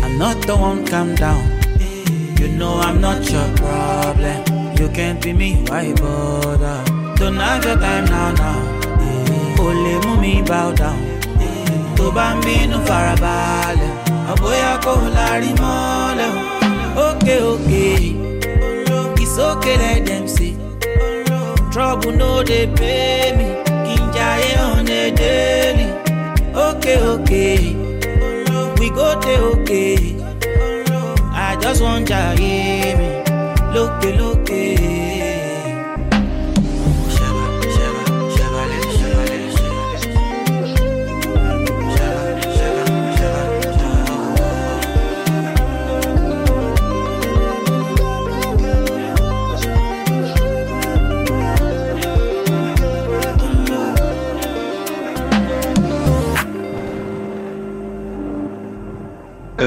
I'm 0.05 0.19
not 0.19 0.41
the 0.47 0.57
one, 0.57 0.85
calm 0.87 1.15
down. 1.15 1.43
You 2.41 2.49
know 2.49 2.79
I'm 2.81 3.01
not 3.01 3.31
your 3.31 3.49
problem. 3.57 4.45
You 4.79 4.89
can't 4.89 5.23
be 5.23 5.33
me, 5.33 5.63
why 5.69 5.93
bother? 5.95 6.83
Don't 7.17 7.37
have 7.37 7.65
your 7.65 7.77
time 7.77 8.05
now, 8.07 8.33
now. 8.33 8.59
Only 9.61 9.95
mú 10.07 10.45
bow 10.47 10.73
down. 10.73 10.99
Tó 11.97 12.11
bá 12.17 12.27
ń 12.35 12.41
bínú 12.45 12.79
farabalẹ̀, 12.89 13.93
ọ̀bóyá 14.33 14.73
kò 14.85 14.93
lárí 15.17 15.51
mọ́lẹ̀. 15.63 16.33
Okay, 17.07 17.41
okay. 17.53 18.05
It's 19.23 19.37
okay, 19.51 19.77
let 19.83 20.01
them 20.09 20.25
see. 20.35 20.55
Trouble 21.73 22.13
no 22.21 22.43
dey 22.51 22.67
pay 22.79 23.33
me. 23.39 23.47
Kí 23.87 23.95
n 24.57 24.59
on 24.67 24.89
a 25.01 25.03
daily. 25.21 26.12
Okay, 26.55 26.99
okay. 27.01 27.57
We 28.79 28.91
go 28.91 29.19
dey 29.21 29.39
okay. 29.39 29.97
I 31.33 31.57
just 31.61 31.81
wan 31.83 32.05
jayé 32.05 32.97
mi. 32.99 33.09
Lókè 33.75 34.11
lókè. 34.21 34.61
Ṣẹ̀bà, 34.61 34.82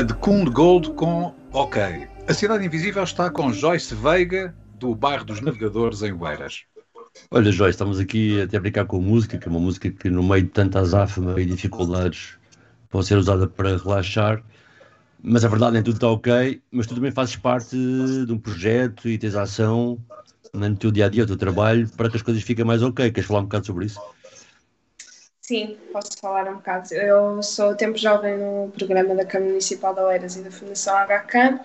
de 0.04 0.14
Kund 0.16 0.50
Gold 0.52 0.92
com 0.92 1.34
OK. 1.54 1.82
A 2.28 2.34
Cidade 2.34 2.66
Invisível 2.66 3.04
está 3.04 3.30
com 3.30 3.54
Joyce 3.54 3.96
Veiga, 3.96 4.54
do 4.78 4.94
bairro 4.94 5.24
dos 5.24 5.40
Navegadores, 5.40 6.02
em 6.02 6.12
Oeiras. 6.12 6.64
Olha, 7.32 7.52
Joyce, 7.52 7.76
estamos 7.76 8.00
aqui 8.00 8.42
até 8.42 8.58
a 8.58 8.60
brincar 8.60 8.86
com 8.86 9.00
música, 9.00 9.38
que 9.38 9.48
é 9.48 9.52
uma 9.52 9.60
música 9.60 9.90
que 9.90 10.10
no 10.10 10.22
meio 10.22 10.44
de 10.44 10.50
tanta 10.50 10.80
azáfama 10.80 11.40
e 11.40 11.46
dificuldades 11.46 12.38
pode 12.90 13.06
ser 13.06 13.18
usada 13.18 13.48
para 13.48 13.78
relaxar, 13.78 14.44
mas 15.24 15.46
a 15.46 15.48
verdade 15.48 15.74
nem 15.74 15.84
tudo 15.84 15.96
está 15.96 16.10
ok, 16.10 16.62
mas 16.72 16.88
tu 16.88 16.96
também 16.96 17.12
fazes 17.12 17.38
parte 17.38 17.78
de 17.78 18.32
um 18.32 18.38
projeto 18.38 19.08
e 19.08 19.18
tens 19.18 19.36
ação 19.36 19.98
no 20.54 20.76
teu 20.76 20.92
dia 20.92 21.06
a 21.06 21.10
dia, 21.10 21.24
no 21.24 21.28
teu 21.28 21.38
trabalho, 21.38 21.88
para 21.96 22.10
que 22.10 22.18
as 22.18 22.22
coisas 22.22 22.44
fiquem 22.44 22.66
mais 22.66 22.84
ok. 22.84 23.12
Queres 23.12 23.28
falar 23.28 23.40
um 23.40 23.44
bocado 23.44 23.66
sobre 23.66 23.86
isso? 23.86 24.00
Sim, 25.48 25.78
posso 25.94 26.18
falar 26.20 26.50
um 26.50 26.56
bocado. 26.56 26.92
Eu 26.96 27.44
sou 27.44 27.76
tempo 27.76 27.96
jovem 28.00 28.36
no 28.36 28.72
programa 28.72 29.14
da 29.14 29.24
Câmara 29.24 29.52
Municipal 29.52 29.94
de 29.94 30.02
Oeiras 30.02 30.36
e 30.36 30.42
da 30.42 30.50
Fundação 30.50 30.96
HK. 31.06 31.62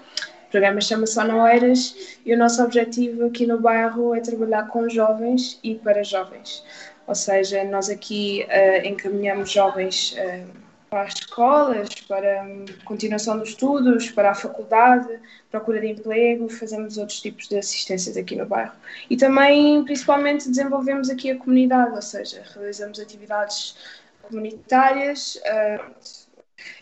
O 0.49 0.51
programa 0.51 0.83
chama-se 0.83 1.15
Só 1.15 1.23
Oeiras 1.23 2.19
e 2.27 2.35
o 2.35 2.37
nosso 2.37 2.63
objetivo 2.63 3.25
aqui 3.25 3.47
no 3.47 3.59
bairro 3.59 4.15
é 4.15 4.21
trabalhar 4.21 4.69
com 4.69 4.87
jovens 4.87 5.59
e 5.65 5.77
para 5.77 6.05
jovens. 6.05 6.63
Ou 7.07 7.15
seja, 7.15 7.65
nós 7.65 7.89
aqui 7.89 8.47
uh, 8.51 8.87
encaminhamos 8.87 9.51
jovens 9.51 10.13
uh, 10.13 10.70
para 10.91 11.03
as 11.03 11.15
escolas, 11.15 11.89
para 12.09 12.43
um, 12.43 12.65
continuação 12.85 13.39
dos 13.39 13.51
estudos, 13.51 14.11
para 14.11 14.33
a 14.33 14.35
faculdade, 14.35 15.09
procura 15.51 15.81
de 15.81 15.87
emprego, 15.87 16.49
fazemos 16.49 16.99
outros 16.99 17.21
tipos 17.21 17.49
de 17.49 17.57
assistências 17.57 18.17
aqui 18.17 18.35
no 18.35 18.45
bairro. 18.45 18.73
E 19.09 19.17
também, 19.17 19.85
principalmente, 19.85 20.49
desenvolvemos 20.49 21.09
aqui 21.09 21.31
a 21.31 21.39
comunidade, 21.39 21.95
ou 21.95 22.03
seja, 22.03 22.43
realizamos 22.55 22.99
atividades 22.99 23.77
comunitárias, 24.23 25.37
uh, 25.37 25.95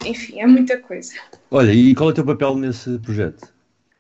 enfim, 0.04 0.40
é 0.40 0.46
muita 0.46 0.78
coisa. 0.78 1.14
Olha, 1.50 1.70
e 1.70 1.94
qual 1.94 2.08
é 2.08 2.12
o 2.12 2.14
teu 2.14 2.24
papel 2.24 2.56
nesse 2.56 2.98
projeto? 2.98 3.52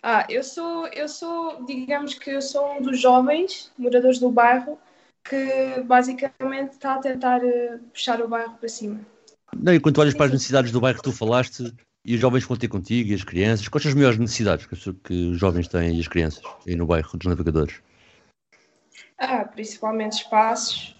Ah, 0.02 0.24
eu 0.28 0.42
sou, 0.42 0.86
eu 0.88 1.08
sou, 1.08 1.64
digamos 1.66 2.14
que 2.14 2.30
eu 2.30 2.40
sou 2.40 2.78
um 2.78 2.80
dos 2.82 2.98
jovens 2.98 3.70
moradores 3.76 4.18
do 4.18 4.30
bairro 4.30 4.78
que 5.24 5.82
basicamente 5.84 6.72
está 6.72 6.94
a 6.94 6.98
tentar 6.98 7.40
uh, 7.44 7.78
puxar 7.92 8.22
o 8.22 8.28
bairro 8.28 8.54
para 8.54 8.68
cima. 8.68 9.00
Não, 9.56 9.74
e 9.74 9.80
quando 9.80 9.98
olhas 9.98 10.14
para 10.14 10.26
as 10.26 10.32
necessidades 10.32 10.72
do 10.72 10.80
bairro 10.80 10.98
que 10.98 11.04
tu 11.04 11.12
falaste 11.12 11.72
e 12.04 12.14
os 12.14 12.20
jovens 12.20 12.44
vão 12.44 12.56
ter 12.56 12.68
contigo 12.68 13.10
e 13.10 13.14
as 13.14 13.24
crianças, 13.24 13.68
quais 13.68 13.82
são 13.82 13.90
as 13.90 13.94
maiores 13.94 14.18
necessidades 14.18 14.66
que, 14.66 14.92
que 14.94 15.30
os 15.30 15.38
jovens 15.38 15.68
têm 15.68 15.96
e 15.96 16.00
as 16.00 16.08
crianças 16.08 16.42
aí 16.66 16.76
no 16.76 16.86
bairro 16.86 17.16
dos 17.16 17.26
navegadores? 17.26 17.80
Ah, 19.18 19.44
principalmente 19.44 20.22
espaços. 20.22 20.94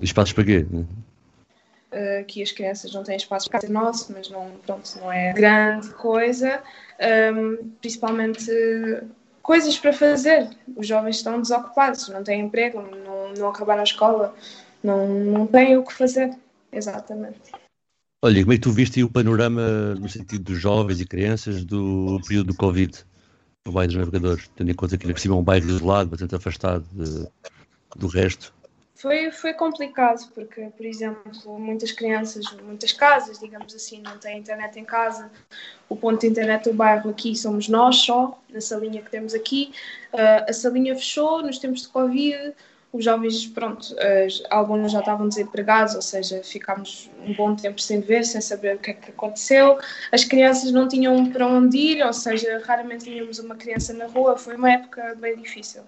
Espaços 0.00 0.32
para 0.32 0.44
quê? 0.44 0.66
Uh, 1.92 2.24
que 2.26 2.42
as 2.42 2.52
crianças 2.52 2.92
não 2.92 3.04
têm 3.04 3.16
espaço 3.16 3.48
para 3.48 3.60
casa 3.60 3.72
nosso, 3.72 4.12
mas 4.12 4.28
não, 4.28 4.50
pronto, 4.66 4.98
não 5.00 5.10
é 5.10 5.32
grande 5.32 5.90
coisa. 5.90 6.62
Um, 7.34 7.70
principalmente 7.80 8.50
coisas 9.42 9.78
para 9.78 9.92
fazer. 9.92 10.48
Os 10.76 10.86
jovens 10.86 11.16
estão 11.16 11.40
desocupados, 11.40 12.08
não 12.08 12.22
têm 12.22 12.42
emprego, 12.42 12.80
não, 12.80 13.32
não 13.32 13.48
acabaram 13.48 13.80
a 13.80 13.84
escola, 13.84 14.34
não, 14.82 15.08
não 15.08 15.46
têm 15.46 15.76
o 15.76 15.84
que 15.84 15.92
fazer. 15.92 16.34
Exatamente. 16.72 17.52
Olha, 18.24 18.40
como 18.40 18.52
é 18.52 18.56
que 18.56 18.62
tu 18.62 18.72
viste 18.72 19.02
o 19.02 19.10
panorama 19.10 19.94
no 19.96 20.08
sentido 20.08 20.44
dos 20.44 20.58
jovens 20.58 21.00
e 21.00 21.06
crianças 21.06 21.64
do 21.64 22.20
período 22.26 22.48
do 22.48 22.56
Covid 22.56 23.04
no 23.66 23.72
bairro 23.72 23.88
dos 23.88 23.98
navegadores, 23.98 24.50
tendo 24.56 24.70
em 24.70 24.74
conta 24.74 24.96
que 24.96 25.04
ainda 25.04 25.14
por 25.14 25.20
cima 25.20 25.34
é 25.34 25.38
um 25.38 25.42
bairro 25.42 25.68
isolado, 25.68 26.10
bastante 26.10 26.34
afastado 26.34 26.84
de, 26.92 27.28
do 27.96 28.06
resto? 28.06 28.54
Foi, 28.94 29.32
foi 29.32 29.52
complicado, 29.52 30.30
porque, 30.32 30.62
por 30.76 30.86
exemplo, 30.86 31.58
muitas 31.58 31.90
crianças, 31.90 32.44
muitas 32.62 32.92
casas, 32.92 33.40
digamos 33.40 33.74
assim, 33.74 34.00
não 34.00 34.16
têm 34.16 34.38
internet 34.38 34.78
em 34.78 34.84
casa. 34.84 35.28
O 35.88 35.96
ponto 35.96 36.20
de 36.20 36.28
internet 36.28 36.70
do 36.70 36.74
bairro 36.74 37.10
aqui 37.10 37.34
somos 37.34 37.68
nós 37.68 37.96
só, 37.96 38.40
na 38.48 38.60
salinha 38.60 39.02
que 39.02 39.10
temos 39.10 39.34
aqui. 39.34 39.72
Uh, 40.12 40.48
a 40.48 40.52
salinha 40.52 40.94
fechou 40.94 41.42
nos 41.42 41.58
tempos 41.58 41.82
de 41.82 41.88
Covid. 41.88 42.54
Os 42.92 43.04
jovens, 43.04 43.46
pronto, 43.46 43.96
alguns 44.50 44.92
já 44.92 45.00
estavam 45.00 45.26
desempregados, 45.26 45.94
ou 45.94 46.02
seja, 46.02 46.42
ficámos 46.44 47.10
um 47.26 47.32
bom 47.32 47.56
tempo 47.56 47.80
sem 47.80 48.00
ver, 48.00 48.22
sem 48.24 48.40
saber 48.40 48.76
o 48.76 48.78
que 48.78 48.90
é 48.90 48.94
que 48.94 49.10
aconteceu. 49.10 49.78
As 50.12 50.24
crianças 50.24 50.70
não 50.70 50.86
tinham 50.86 51.30
para 51.30 51.46
onde 51.46 51.78
ir, 51.78 52.04
ou 52.04 52.12
seja, 52.12 52.62
raramente 52.66 53.04
tínhamos 53.04 53.38
uma 53.38 53.56
criança 53.56 53.94
na 53.94 54.06
rua. 54.06 54.36
Foi 54.36 54.56
uma 54.56 54.70
época 54.70 55.14
bem 55.18 55.36
difícil. 55.36 55.82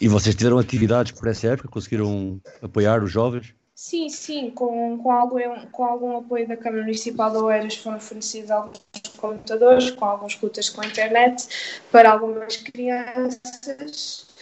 E 0.00 0.08
vocês 0.08 0.34
tiveram 0.34 0.58
atividades 0.58 1.12
por 1.12 1.28
essa 1.28 1.46
época? 1.46 1.68
Conseguiram 1.68 2.40
apoiar 2.60 3.00
os 3.04 3.12
jovens? 3.12 3.54
Sim, 3.72 4.08
sim, 4.08 4.50
com, 4.50 4.98
com, 4.98 5.12
algum, 5.12 5.38
com 5.70 5.84
algum 5.84 6.16
apoio 6.16 6.48
da 6.48 6.56
Câmara 6.56 6.82
Municipal 6.82 7.30
de 7.30 7.36
Oeiras 7.38 7.76
foram 7.76 8.00
fornecidos 8.00 8.50
alguns 8.50 8.80
computadores, 9.16 9.90
com 9.92 10.04
alguns 10.04 10.34
cutas 10.34 10.68
com 10.68 10.80
a 10.80 10.86
internet 10.86 11.82
para 11.90 12.12
algumas 12.12 12.56
crianças 12.56 14.33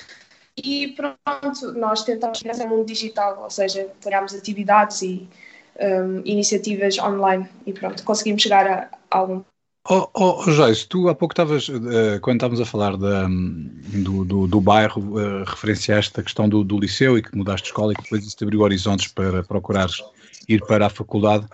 e 0.57 0.89
pronto, 0.89 1.73
nós 1.73 2.05
tentámos 2.05 2.41
fazer 2.41 2.67
mundo 2.67 2.87
digital, 2.87 3.43
ou 3.43 3.51
seja, 3.51 3.89
criámos 4.01 4.35
atividades 4.35 5.03
e 5.03 5.29
um, 5.81 6.23
iniciativas 6.25 6.99
online 6.99 7.49
e 7.67 7.73
pronto, 7.73 8.03
conseguimos 8.05 8.43
chegar 8.43 8.67
a, 8.67 8.91
algum 9.11 9.43
Oh, 9.91 10.09
oh, 10.15 10.45
tu 10.89 11.09
há 11.09 11.15
pouco 11.15 11.33
estavas, 11.33 11.69
uh, 11.69 12.21
quando 12.21 12.37
estávamos 12.37 12.61
a 12.61 12.65
falar 12.65 12.97
da, 12.97 13.27
do, 13.27 14.25
do, 14.25 14.47
do, 14.47 14.61
bairro, 14.61 15.01
uh, 15.01 15.43
referenciaste 15.45 16.21
a 16.21 16.23
questão 16.23 16.49
do, 16.49 16.63
do, 16.63 16.79
liceu 16.79 17.19
e 17.19 17.23
que 17.23 17.37
mudaste 17.37 17.65
de 17.65 17.71
escola 17.71 17.93
e 17.93 17.97
que 17.97 18.05
depois 18.05 18.25
isso 18.25 18.37
te 18.37 18.45
abriu 18.45 18.61
horizontes 18.61 19.09
para 19.09 19.43
procurares 19.43 20.01
ir 20.49 20.65
para 20.67 20.87
a 20.87 20.91
faculdade. 20.91 21.49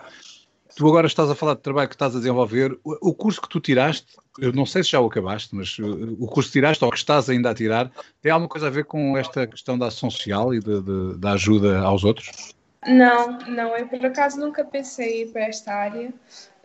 Tu 0.79 0.87
agora 0.87 1.07
estás 1.07 1.29
a 1.29 1.35
falar 1.35 1.55
de 1.55 1.59
trabalho 1.59 1.89
que 1.89 1.95
estás 1.95 2.15
a 2.15 2.19
desenvolver. 2.19 2.79
O, 2.85 3.13
curso 3.13 3.41
que 3.41 3.49
tu 3.49 3.59
tiraste, 3.59 4.15
eu 4.39 4.53
não 4.53 4.65
sei 4.65 4.81
se 4.81 4.91
já 4.91 5.01
o 5.01 5.07
acabaste, 5.07 5.53
mas 5.53 5.77
uh, 5.77 6.15
o 6.17 6.25
curso 6.25 6.47
que 6.47 6.53
tiraste 6.53 6.85
ou 6.85 6.89
que 6.89 6.97
estás 6.97 7.29
ainda 7.29 7.49
a 7.49 7.53
tirar, 7.53 7.91
tem 8.21 8.31
alguma 8.31 8.47
coisa 8.47 8.67
a 8.67 8.69
ver 8.69 8.85
com 8.85 9.17
esta 9.17 9.45
questão 9.45 9.77
da 9.77 9.87
ação 9.87 10.09
social 10.09 10.53
e 10.53 10.61
de, 10.61 10.81
de, 10.81 11.17
da 11.17 11.33
ajuda 11.33 11.79
aos 11.79 12.05
outros? 12.05 12.55
Não, 12.87 13.39
não, 13.39 13.75
eu 13.75 13.89
por 13.89 14.05
acaso 14.05 14.39
nunca 14.39 14.63
pensei 14.63 15.17
em 15.17 15.21
ir 15.23 15.33
para 15.33 15.41
esta 15.41 15.73
área. 15.73 16.13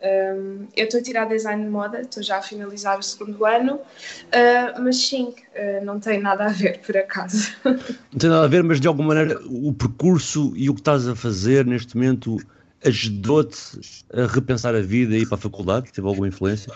Um, 0.01 0.67
eu 0.77 0.85
estou 0.85 1.01
a 1.01 1.03
tirar 1.03 1.25
design 1.25 1.65
de 1.65 1.69
moda, 1.69 1.99
estou 1.99 2.23
já 2.23 2.37
a 2.37 2.41
finalizar 2.41 2.97
o 2.97 3.03
segundo 3.03 3.45
ano, 3.45 3.75
uh, 3.75 4.81
mas 4.81 4.95
sim, 4.95 5.33
uh, 5.55 5.83
não 5.83 5.99
tem 5.99 6.21
nada 6.21 6.45
a 6.45 6.49
ver, 6.53 6.79
por 6.79 6.95
acaso. 6.95 7.53
Não 7.65 8.17
tem 8.17 8.29
nada 8.29 8.45
a 8.45 8.47
ver, 8.47 8.63
mas 8.63 8.79
de 8.79 8.87
alguma 8.87 9.09
maneira 9.09 9.41
o 9.45 9.73
percurso 9.73 10.53
e 10.55 10.69
o 10.69 10.73
que 10.73 10.79
estás 10.79 11.05
a 11.05 11.17
fazer 11.17 11.65
neste 11.65 11.97
momento 11.97 12.37
ajudou-te 12.85 14.03
a 14.13 14.25
repensar 14.25 14.75
a 14.75 14.81
vida 14.81 15.15
e 15.15 15.21
ir 15.21 15.25
para 15.27 15.35
a 15.35 15.41
faculdade? 15.41 15.91
Teve 15.91 16.07
alguma 16.07 16.27
influência? 16.27 16.71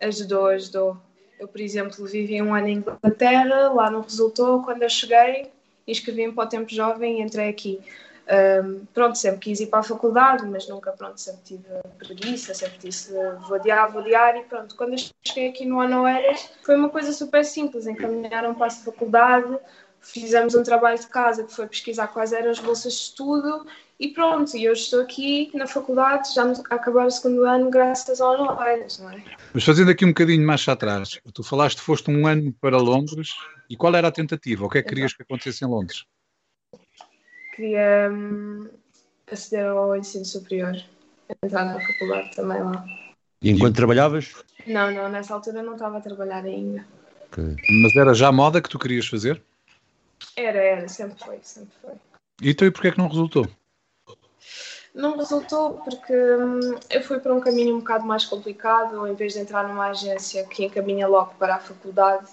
Ajudou, 0.00 0.46
ajudou. 0.46 0.96
Eu, 1.38 1.48
por 1.48 1.60
exemplo, 1.60 2.06
vivi 2.06 2.40
um 2.40 2.54
ano 2.54 2.68
em 2.68 2.76
Inglaterra, 2.76 3.68
lá 3.68 3.90
não 3.90 4.00
resultou. 4.00 4.62
Quando 4.62 4.82
eu 4.82 4.88
cheguei, 4.88 5.50
inscrevi-me 5.86 6.32
para 6.32 6.44
o 6.44 6.48
Tempo 6.48 6.72
Jovem 6.72 7.20
e 7.20 7.22
entrei 7.22 7.48
aqui. 7.48 7.80
Um, 8.64 8.86
pronto, 8.94 9.18
sempre 9.18 9.40
quis 9.40 9.58
ir 9.58 9.66
para 9.66 9.80
a 9.80 9.82
faculdade, 9.82 10.46
mas 10.46 10.68
nunca, 10.68 10.92
pronto, 10.92 11.20
sempre 11.20 11.40
tive 11.44 11.64
preguiça, 11.98 12.54
sempre 12.54 12.78
disse 12.78 13.12
vou 13.48 13.56
adiar, 13.56 13.90
vou 13.90 14.00
adiar 14.00 14.36
e 14.36 14.44
pronto. 14.44 14.76
Quando 14.76 14.92
eu 14.92 14.98
cheguei 15.24 15.48
aqui 15.48 15.66
no 15.66 15.80
ano 15.80 16.06
Eras, 16.06 16.48
foi 16.62 16.76
uma 16.76 16.88
coisa 16.88 17.12
super 17.12 17.44
simples, 17.44 17.86
encaminharam 17.86 18.54
para 18.54 18.68
a 18.68 18.70
faculdade, 18.70 19.58
fizemos 20.00 20.54
um 20.54 20.62
trabalho 20.62 20.98
de 20.98 21.08
casa 21.08 21.42
que 21.42 21.52
foi 21.52 21.66
pesquisar 21.66 22.06
quais 22.08 22.32
eram 22.32 22.50
as 22.50 22.60
bolsas 22.60 22.92
de 22.92 23.00
estudo 23.00 23.66
e 24.02 24.08
pronto, 24.08 24.56
e 24.56 24.64
eu 24.64 24.72
estou 24.72 25.00
aqui 25.00 25.50
na 25.54 25.66
faculdade, 25.66 26.34
já 26.34 26.44
a 26.70 26.74
acabar 26.74 27.06
o 27.06 27.10
segundo 27.10 27.44
ano, 27.44 27.70
graças 27.70 28.20
ao 28.20 28.60
Eras, 28.62 28.98
não 28.98 29.10
é? 29.10 29.22
Mas 29.54 29.64
fazendo 29.64 29.90
aqui 29.90 30.04
um 30.04 30.08
bocadinho 30.08 30.46
mais 30.46 30.66
atrás, 30.68 31.20
tu 31.32 31.42
falaste 31.42 31.78
que 31.78 31.84
foste 31.84 32.10
um 32.10 32.26
ano 32.26 32.52
para 32.60 32.76
Londres, 32.76 33.30
e 33.70 33.76
qual 33.76 33.94
era 33.94 34.08
a 34.08 34.12
tentativa? 34.12 34.66
O 34.66 34.68
que 34.68 34.78
é 34.78 34.82
que 34.82 34.88
querias 34.88 35.12
que 35.12 35.22
acontecesse 35.22 35.64
em 35.64 35.68
Londres? 35.68 36.04
queria 37.54 38.10
hum, 38.10 38.68
aceder 39.30 39.66
ao 39.66 39.96
ensino 39.96 40.24
superior, 40.24 40.76
entrar 41.42 41.64
na 41.64 41.80
faculdade 41.80 42.34
também 42.34 42.62
lá. 42.62 42.84
E 43.40 43.50
enquanto 43.50 43.76
trabalhavas? 43.76 44.34
Não, 44.66 44.90
não, 44.90 45.08
nessa 45.08 45.34
altura 45.34 45.62
não 45.62 45.74
estava 45.74 45.98
a 45.98 46.00
trabalhar 46.00 46.44
ainda. 46.44 46.84
Okay. 47.30 47.56
Mas 47.82 47.96
era 47.96 48.14
já 48.14 48.30
moda 48.30 48.60
que 48.60 48.68
tu 48.68 48.78
querias 48.78 49.06
fazer? 49.06 49.40
Era, 50.36 50.58
era, 50.58 50.88
sempre 50.88 51.18
foi, 51.18 51.38
sempre 51.42 51.72
foi. 51.80 51.94
E 52.40 52.50
então 52.50 52.66
e 52.66 52.70
porquê 52.70 52.88
é 52.88 52.92
que 52.92 52.98
não 52.98 53.08
resultou? 53.08 53.48
Não 54.94 55.16
resultou 55.16 55.74
porque 55.84 56.12
hum, 56.12 56.78
eu 56.90 57.02
fui 57.02 57.18
para 57.18 57.34
um 57.34 57.40
caminho 57.40 57.76
um 57.76 57.78
bocado 57.78 58.04
mais 58.04 58.26
complicado, 58.26 59.06
em 59.06 59.14
vez 59.14 59.32
de 59.32 59.40
entrar 59.40 59.66
numa 59.66 59.86
agência 59.86 60.46
que 60.46 60.64
encaminha 60.64 61.08
logo 61.08 61.34
para 61.38 61.56
a 61.56 61.60
faculdade, 61.60 62.28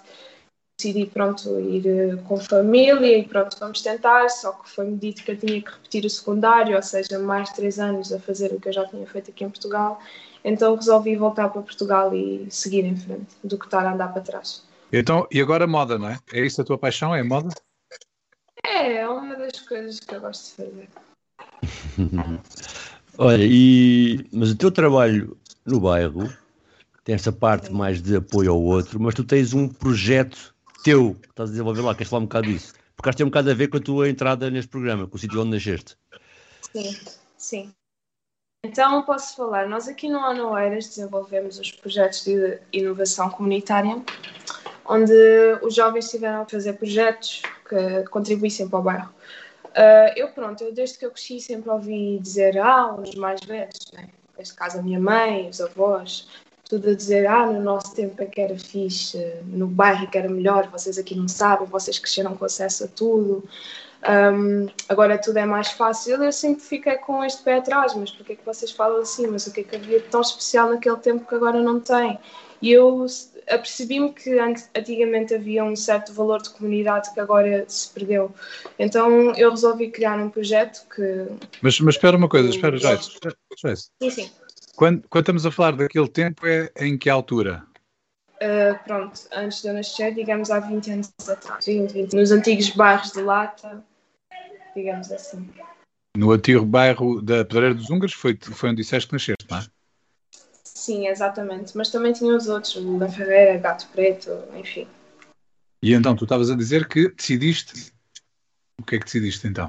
decidi 0.76 1.06
pronto 1.06 1.58
ir 1.58 1.86
eh, 1.86 2.16
com 2.28 2.36
família 2.38 3.18
e 3.18 3.26
pronto 3.26 3.56
vamos 3.58 3.80
tentar 3.80 4.28
só 4.30 4.52
que 4.52 4.68
foi-me 4.70 4.96
dito 4.96 5.22
que 5.22 5.30
eu 5.30 5.38
tinha 5.38 5.60
que 5.60 5.70
repetir 5.70 6.04
o 6.04 6.10
secundário 6.10 6.76
ou 6.76 6.82
seja 6.82 7.18
mais 7.18 7.50
três 7.50 7.78
anos 7.78 8.12
a 8.12 8.18
fazer 8.18 8.52
o 8.52 8.60
que 8.60 8.68
eu 8.68 8.72
já 8.72 8.86
tinha 8.86 9.06
feito 9.06 9.30
aqui 9.30 9.44
em 9.44 9.50
Portugal. 9.50 9.98
Então 10.44 10.74
resolvi 10.74 11.16
voltar 11.16 11.48
para 11.48 11.62
Portugal 11.62 12.14
e 12.14 12.46
seguir 12.50 12.84
em 12.84 12.96
frente 12.96 13.36
do 13.42 13.58
que 13.58 13.66
estar 13.66 13.86
a 13.86 13.92
andar 13.92 14.12
para 14.12 14.22
trás. 14.22 14.66
Então 14.92 15.26
e 15.30 15.40
agora 15.40 15.66
moda 15.66 15.98
não 15.98 16.08
é? 16.08 16.18
É 16.32 16.40
isso 16.40 16.60
a 16.60 16.64
tua 16.64 16.76
paixão? 16.76 17.14
É 17.14 17.22
moda? 17.22 17.48
É 18.64 18.96
é 18.96 19.08
uma 19.08 19.34
das 19.34 19.60
coisas 19.60 20.00
que 20.00 20.14
eu 20.14 20.20
gosto 20.20 20.62
de 20.62 20.68
fazer 20.68 20.88
olha 23.18 23.44
e 23.44 24.26
mas 24.32 24.50
o 24.50 24.56
teu 24.56 24.70
trabalho 24.70 25.36
no 25.64 25.80
bairro 25.80 26.32
tem 27.04 27.14
essa 27.14 27.32
parte 27.32 27.72
mais 27.72 28.00
de 28.00 28.16
apoio 28.16 28.52
ao 28.52 28.62
outro, 28.62 29.00
mas 29.00 29.14
tu 29.14 29.24
tens 29.24 29.52
um 29.52 29.68
projeto 29.68 30.54
teu 30.82 31.14
que 31.14 31.28
estás 31.28 31.50
a 31.50 31.52
desenvolver 31.52 31.82
lá, 31.82 31.94
queres 31.94 32.08
falar 32.08 32.22
um 32.22 32.26
bocado 32.26 32.46
disso? 32.46 32.74
Porque 32.96 33.08
acho 33.08 33.16
que 33.16 33.18
tem 33.18 33.26
um 33.26 33.30
bocado 33.30 33.50
a 33.50 33.54
ver 33.54 33.68
com 33.68 33.78
a 33.78 33.80
tua 33.80 34.08
entrada 34.08 34.50
neste 34.50 34.68
programa, 34.68 35.06
com 35.06 35.16
o 35.16 35.18
sítio 35.18 35.40
onde 35.40 35.50
nasceste. 35.50 35.96
Sim, 36.72 36.96
sim. 37.36 37.72
Então 38.62 39.02
posso 39.02 39.36
falar, 39.36 39.66
nós 39.68 39.88
aqui 39.88 40.08
no 40.08 40.18
Anoeiras 40.18 40.88
desenvolvemos 40.88 41.58
os 41.58 41.72
projetos 41.72 42.24
de 42.24 42.60
inovação 42.72 43.30
comunitária, 43.30 44.02
onde 44.84 45.12
os 45.62 45.74
jovens 45.74 46.04
estiveram 46.04 46.42
a 46.42 46.46
fazer 46.46 46.74
projetos 46.74 47.40
que 47.66 48.04
contribuíssem 48.10 48.68
para 48.68 48.78
o 48.78 48.82
bairro. 48.82 49.14
Uh, 49.70 50.12
eu 50.16 50.28
pronto, 50.28 50.64
eu 50.64 50.72
desde 50.72 50.98
que 50.98 51.06
eu 51.06 51.10
cresci 51.10 51.40
sempre 51.40 51.70
ouvi 51.70 52.18
dizer, 52.18 52.58
ah, 52.58 52.94
os 52.94 53.14
mais 53.14 53.40
velhos, 53.40 53.78
né? 53.92 54.08
neste 54.36 54.54
caso 54.54 54.78
a 54.78 54.82
minha 54.82 54.98
mãe, 54.98 55.48
os 55.48 55.60
avós, 55.60 56.28
tudo 56.64 56.90
a 56.90 56.94
dizer, 56.94 57.26
ah, 57.26 57.46
no 57.46 57.60
nosso 57.60 57.94
tempo 57.94 58.20
é 58.22 58.26
que 58.26 58.40
era 58.40 58.58
fixe, 58.58 59.18
no 59.44 59.68
bairro 59.68 60.04
é 60.04 60.06
que 60.06 60.18
era 60.18 60.28
melhor, 60.28 60.68
vocês 60.68 60.98
aqui 60.98 61.14
não 61.14 61.28
sabem, 61.28 61.68
vocês 61.68 61.98
cresceram 61.98 62.36
com 62.36 62.44
acesso 62.44 62.84
a 62.84 62.88
tudo, 62.88 63.48
um, 64.08 64.66
agora 64.88 65.18
tudo 65.18 65.38
é 65.38 65.44
mais 65.44 65.68
fácil. 65.72 66.22
Eu 66.22 66.32
sempre 66.32 66.62
fiquei 66.62 66.96
com 66.96 67.22
este 67.22 67.42
pé 67.42 67.58
atrás, 67.58 67.94
mas 67.94 68.10
porquê 68.10 68.32
é 68.32 68.36
que 68.36 68.44
vocês 68.44 68.70
falam 68.70 69.00
assim? 69.00 69.26
Mas 69.26 69.46
o 69.46 69.52
que 69.52 69.60
é 69.60 69.64
que 69.64 69.76
havia 69.76 70.00
de 70.00 70.06
tão 70.06 70.20
especial 70.20 70.70
naquele 70.70 70.96
tempo 70.96 71.26
que 71.26 71.34
agora 71.34 71.62
não 71.62 71.80
tem? 71.80 72.18
E 72.62 72.72
eu 72.72 73.06
apercebi-me 73.50 74.12
que 74.12 74.38
antigamente 74.38 75.34
havia 75.34 75.64
um 75.64 75.74
certo 75.76 76.12
valor 76.12 76.40
de 76.40 76.50
comunidade 76.50 77.12
que 77.12 77.20
agora 77.20 77.64
se 77.68 77.90
perdeu. 77.92 78.32
Então 78.78 79.32
eu 79.34 79.50
resolvi 79.50 79.90
criar 79.90 80.18
um 80.18 80.30
projeto 80.30 80.86
que. 80.94 81.26
Mas, 81.60 81.80
mas 81.80 81.94
espera 81.96 82.16
uma 82.16 82.28
coisa, 82.28 82.48
espera, 82.48 82.76
Joyce. 82.78 83.10
Sim, 84.00 84.10
sim. 84.10 84.30
Quando, 84.76 85.06
quando 85.08 85.22
estamos 85.22 85.44
a 85.44 85.50
falar 85.50 85.72
daquele 85.72 86.08
tempo, 86.08 86.46
é 86.46 86.70
em 86.78 86.96
que 86.96 87.10
altura? 87.10 87.64
Uh, 88.36 88.82
pronto, 88.84 89.20
antes 89.32 89.60
de 89.60 89.68
eu 89.68 89.74
nascer, 89.74 90.14
digamos 90.14 90.50
há 90.50 90.60
20 90.60 90.90
anos 90.92 91.12
atrás, 91.28 91.66
20, 91.66 91.92
20, 91.92 92.16
nos 92.16 92.30
antigos 92.30 92.70
bairros 92.70 93.12
de 93.12 93.20
Lata, 93.20 93.84
digamos 94.74 95.12
assim. 95.12 95.46
No 96.16 96.32
antigo 96.32 96.64
bairro 96.64 97.20
da 97.20 97.44
Pedreira 97.44 97.74
dos 97.74 97.90
Húngaros 97.90 98.14
foi, 98.14 98.38
foi 98.40 98.70
onde 98.70 98.80
disseste 98.80 99.08
que 99.08 99.12
nasceste, 99.12 99.46
não 99.50 99.58
é? 99.58 99.64
Sim, 100.80 101.08
exatamente, 101.08 101.76
mas 101.76 101.90
também 101.90 102.10
tinha 102.10 102.34
os 102.34 102.48
outros, 102.48 102.74
o 102.74 102.98
da 102.98 103.06
Ferreira, 103.06 103.58
Gato 103.58 103.86
Preto, 103.88 104.30
enfim. 104.56 104.88
E 105.82 105.92
então, 105.92 106.16
tu 106.16 106.24
estavas 106.24 106.50
a 106.50 106.56
dizer 106.56 106.88
que 106.88 107.10
decidiste. 107.10 107.92
O 108.80 108.82
que 108.82 108.96
é 108.96 108.98
que 108.98 109.04
decidiste 109.04 109.46
então? 109.46 109.66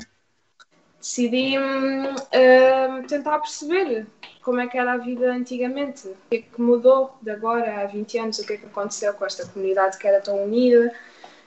Decidi 0.98 1.58
uh, 1.58 3.06
tentar 3.10 3.40
perceber 3.40 4.08
como 4.42 4.62
é 4.62 4.68
que 4.68 4.78
era 4.78 4.94
a 4.94 4.98
vida 4.98 5.34
antigamente, 5.34 6.08
o 6.08 6.18
que 6.30 6.38
é 6.38 6.42
que 6.44 6.62
mudou 6.62 7.18
de 7.22 7.32
agora 7.32 7.82
há 7.82 7.88
20 7.88 8.18
anos, 8.18 8.40
o 8.40 8.48
que 8.48 8.54
é 8.54 8.58
que 8.58 8.68
aconteceu 8.68 9.14
com 9.14 9.26
esta 9.26 9.46
comunidade 9.46 9.98
que 9.98 10.08
era 10.08 10.22
tão 10.22 10.42
unida, 10.42 10.96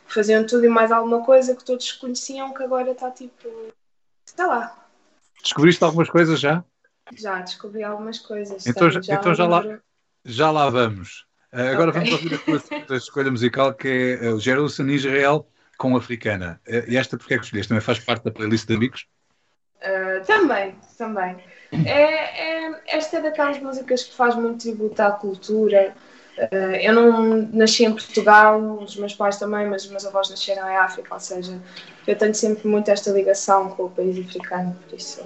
faziam 0.07 0.44
tudo 0.46 0.66
e 0.66 0.68
mais 0.68 0.92
alguma 0.92 1.24
coisa 1.24 1.57
que 1.57 1.64
todos 1.64 1.90
conheciam, 1.92 2.53
que 2.53 2.62
agora 2.62 2.90
está 2.90 3.11
tipo. 3.11 3.48
está 4.27 4.46
lá. 4.46 4.87
Descobriste 5.42 5.83
algumas 5.83 6.11
coisas 6.11 6.38
já? 6.38 6.62
Já, 7.12 7.40
descobri 7.40 7.83
algumas 7.83 8.19
coisas. 8.19 8.67
Então, 8.67 8.90
já, 8.90 9.01
já, 9.01 9.14
então 9.14 9.35
já, 9.35 9.47
lá, 9.47 9.62
já 10.25 10.51
lá 10.51 10.71
vamos. 10.71 11.27
Uh, 11.53 11.73
agora 11.73 11.90
okay. 11.90 12.11
vamos 12.11 12.12
ouvir 12.14 12.35
a 12.35 12.87
tua 12.87 12.97
escolha 12.97 13.31
musical 13.31 13.75
que 13.75 14.19
é 14.21 14.29
o 14.31 14.40
Jerusalem 14.40 14.97
Israel 14.97 15.47
com 15.77 15.97
Africana. 15.97 16.61
Uh, 16.67 16.88
e 16.88 16.97
esta 16.97 17.17
porque 17.17 17.35
é 17.35 17.38
que 17.38 17.45
escolheste? 17.45 17.69
Também 17.69 17.83
faz 17.83 17.99
parte 17.99 18.25
da 18.25 18.31
playlist 18.31 18.67
de 18.67 18.75
amigos? 18.75 19.07
Uh, 19.77 20.25
também, 20.27 20.75
também. 20.97 21.37
É, 21.85 22.67
é, 22.67 22.83
esta 22.87 23.19
é 23.19 23.21
daquelas 23.21 23.61
músicas 23.61 24.05
que 24.05 24.14
faz 24.14 24.35
muito 24.35 24.62
tributo 24.62 25.01
à 25.03 25.12
cultura. 25.12 25.95
Eu 26.83 26.93
não 26.93 27.49
nasci 27.53 27.85
em 27.85 27.93
Portugal, 27.93 28.61
os 28.61 28.97
meus 28.97 29.14
pais 29.14 29.38
também, 29.38 29.69
mas 29.69 29.85
os 29.85 29.90
meus 29.90 30.05
avós 30.05 30.29
nasceram 30.29 30.69
em 30.69 30.77
África, 30.77 31.14
ou 31.14 31.21
seja, 31.21 31.61
eu 32.09 32.19
tenho 32.19 32.35
sempre 32.35 32.67
muito 32.67 32.90
esta 32.90 33.11
ligação 33.12 33.71
com 33.71 33.85
o 33.85 33.90
país 33.90 34.19
africano, 34.19 34.77
por 34.88 34.97
isso 34.97 35.23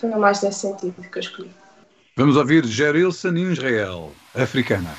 foi 0.00 0.10
mais 0.10 0.42
nesse 0.42 0.60
sentido 0.60 0.94
que 1.02 1.18
eu 1.18 1.20
escolhi. 1.20 1.50
Vamos 2.16 2.36
ouvir 2.36 2.64
Gerilson 2.66 3.36
Israel, 3.36 4.12
africana. 4.34 4.94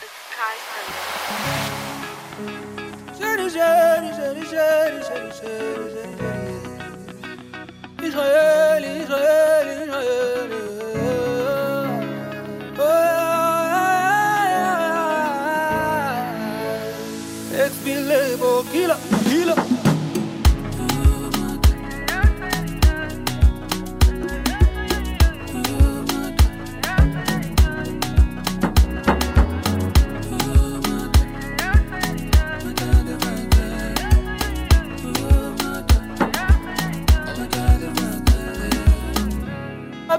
Israel, 8.04 8.84
Israel, 9.02 9.84
Israel. 9.84 10.31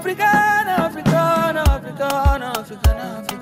African, 0.05 0.25
African, 0.25 1.57
African, 1.57 2.43
African, 2.43 2.97
African. 2.97 3.33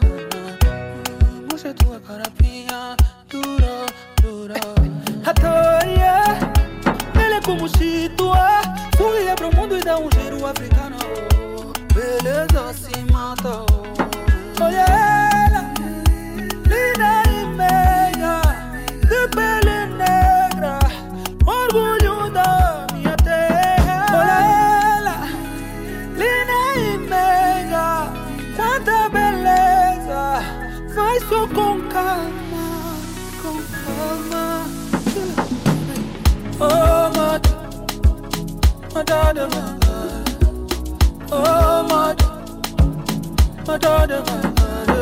madada 43.81 44.21
madada 44.27 45.01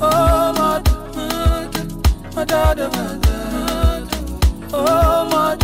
oh 0.00 0.52
mad 0.58 0.84
madada 2.36 2.86
madada 2.96 4.16
oh 4.74 5.24
mad 5.32 5.60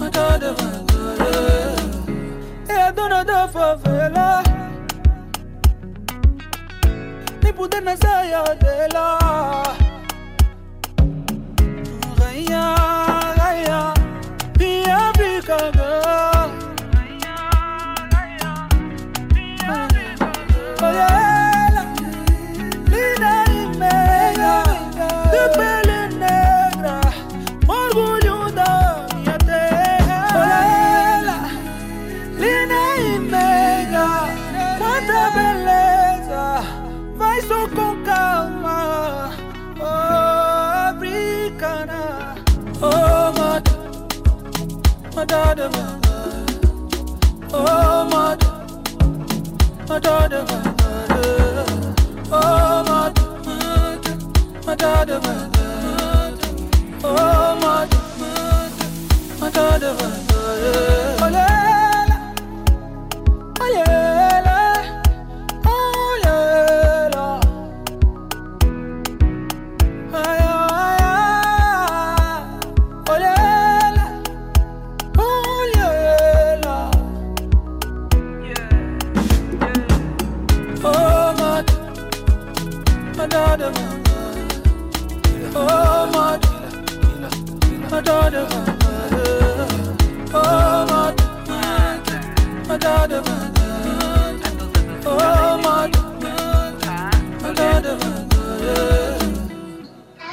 madada 0.00 0.50
madada 0.60 1.34
é 2.68 2.92
dona 2.92 3.24
da 3.24 3.48
favela 3.48 4.42
nem 7.42 7.52
puder 7.52 7.82
na 7.82 7.96
saia 7.96 8.42
dela 8.62 9.18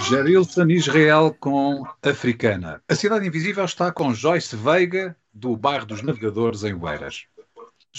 Jarilson 0.09 0.69
Israel 0.71 1.35
com 1.39 1.85
Africana. 2.01 2.81
A 2.89 2.95
Cidade 2.95 3.27
Invisível 3.27 3.65
está 3.65 3.91
com 3.91 4.11
Joyce 4.11 4.55
Veiga, 4.55 5.15
do 5.31 5.55
bairro 5.55 5.85
dos 5.85 6.01
Navegadores, 6.01 6.63
em 6.63 6.73
Oeiras. 6.73 7.27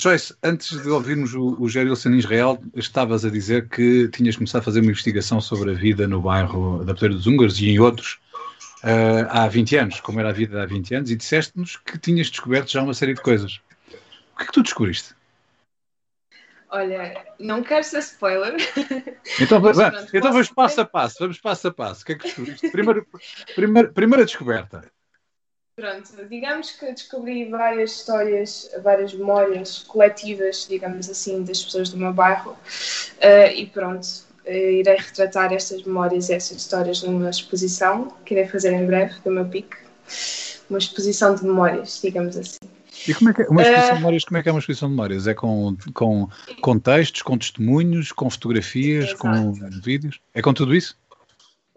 Joyce, 0.00 0.34
antes 0.42 0.80
de 0.82 0.88
ouvirmos 0.88 1.34
o, 1.34 1.60
o 1.60 1.68
Gerilson 1.68 2.12
Israel, 2.12 2.58
estavas 2.74 3.22
a 3.22 3.30
dizer 3.30 3.68
que 3.68 4.08
tinhas 4.08 4.34
começado 4.34 4.62
a 4.62 4.64
fazer 4.64 4.80
uma 4.80 4.90
investigação 4.90 5.42
sobre 5.42 5.72
a 5.72 5.74
vida 5.74 6.08
no 6.08 6.22
bairro 6.22 6.82
da 6.84 6.94
Peteira 6.94 7.14
dos 7.14 7.26
Húngaros 7.26 7.60
e 7.60 7.68
em 7.68 7.78
outros 7.78 8.18
uh, 8.82 9.28
há 9.28 9.46
20 9.46 9.76
anos, 9.76 10.00
como 10.00 10.18
era 10.18 10.30
a 10.30 10.32
vida 10.32 10.62
há 10.62 10.64
20 10.64 10.94
anos, 10.94 11.10
e 11.10 11.16
disseste-nos 11.16 11.76
que 11.76 11.98
tinhas 11.98 12.30
descoberto 12.30 12.70
já 12.70 12.82
uma 12.82 12.94
série 12.94 13.12
de 13.12 13.20
coisas. 13.20 13.60
O 14.32 14.38
que 14.38 14.44
é 14.44 14.46
que 14.46 14.52
tu 14.52 14.62
descobriste? 14.62 15.14
Olha, 16.70 17.22
não 17.38 17.62
quero 17.62 17.84
ser 17.84 17.98
spoiler. 17.98 18.56
Então, 19.38 19.60
vamos, 19.60 19.78
então 20.14 20.32
vamos 20.32 20.48
passo 20.50 20.80
a 20.80 20.84
passo, 20.86 21.16
vamos 21.20 21.38
passo 21.38 21.68
a 21.68 21.72
passo. 21.72 22.02
O 22.02 22.06
que 22.06 22.12
é 22.12 22.14
que 22.14 22.24
descobriste? 22.24 22.70
Primeiro, 22.70 23.06
primeiro, 23.54 23.92
primeira 23.92 24.24
descoberta. 24.24 24.90
Pronto, 25.80 26.28
digamos 26.28 26.72
que 26.72 26.92
descobri 26.92 27.48
várias 27.48 27.92
histórias, 27.92 28.70
várias 28.82 29.14
memórias 29.14 29.78
coletivas, 29.78 30.66
digamos 30.68 31.08
assim, 31.08 31.42
das 31.42 31.64
pessoas 31.64 31.88
do 31.88 31.96
meu 31.96 32.12
bairro 32.12 32.50
uh, 32.50 33.50
e 33.54 33.64
pronto, 33.64 34.06
uh, 34.46 34.50
irei 34.50 34.96
retratar 34.98 35.54
estas 35.54 35.82
memórias 35.82 36.28
e 36.28 36.34
estas 36.34 36.58
histórias 36.58 37.02
numa 37.02 37.30
exposição 37.30 38.14
que 38.26 38.34
irei 38.34 38.46
fazer 38.46 38.74
em 38.74 38.84
breve 38.84 39.14
do 39.24 39.30
meu 39.30 39.46
PIC, 39.46 39.74
uma 40.68 40.78
exposição 40.78 41.34
de 41.34 41.44
memórias, 41.44 41.98
digamos 42.04 42.36
assim. 42.36 42.58
E 43.08 43.14
como 43.14 43.30
é 43.30 43.32
que 43.32 43.40
é, 43.40 43.48
uma 43.48 43.62
exposição 43.62 43.86
de 43.86 43.90
eh, 43.90 43.94
memórias, 43.94 44.24
como 44.24 44.36
é 44.36 44.42
que 44.42 44.48
é 44.50 44.52
uma 44.52 44.58
exposição 44.58 44.88
de 44.90 44.94
memórias? 44.94 45.26
É 45.26 45.32
com, 45.32 45.76
com, 45.94 46.28
com 46.60 46.78
textos, 46.78 47.22
com 47.22 47.38
testemunhos, 47.38 48.12
com 48.12 48.28
fotografias, 48.28 49.04
Exato. 49.06 49.18
com 49.18 49.52
vídeos? 49.82 50.20
É 50.34 50.42
com 50.42 50.52
tudo 50.52 50.74
isso? 50.74 50.94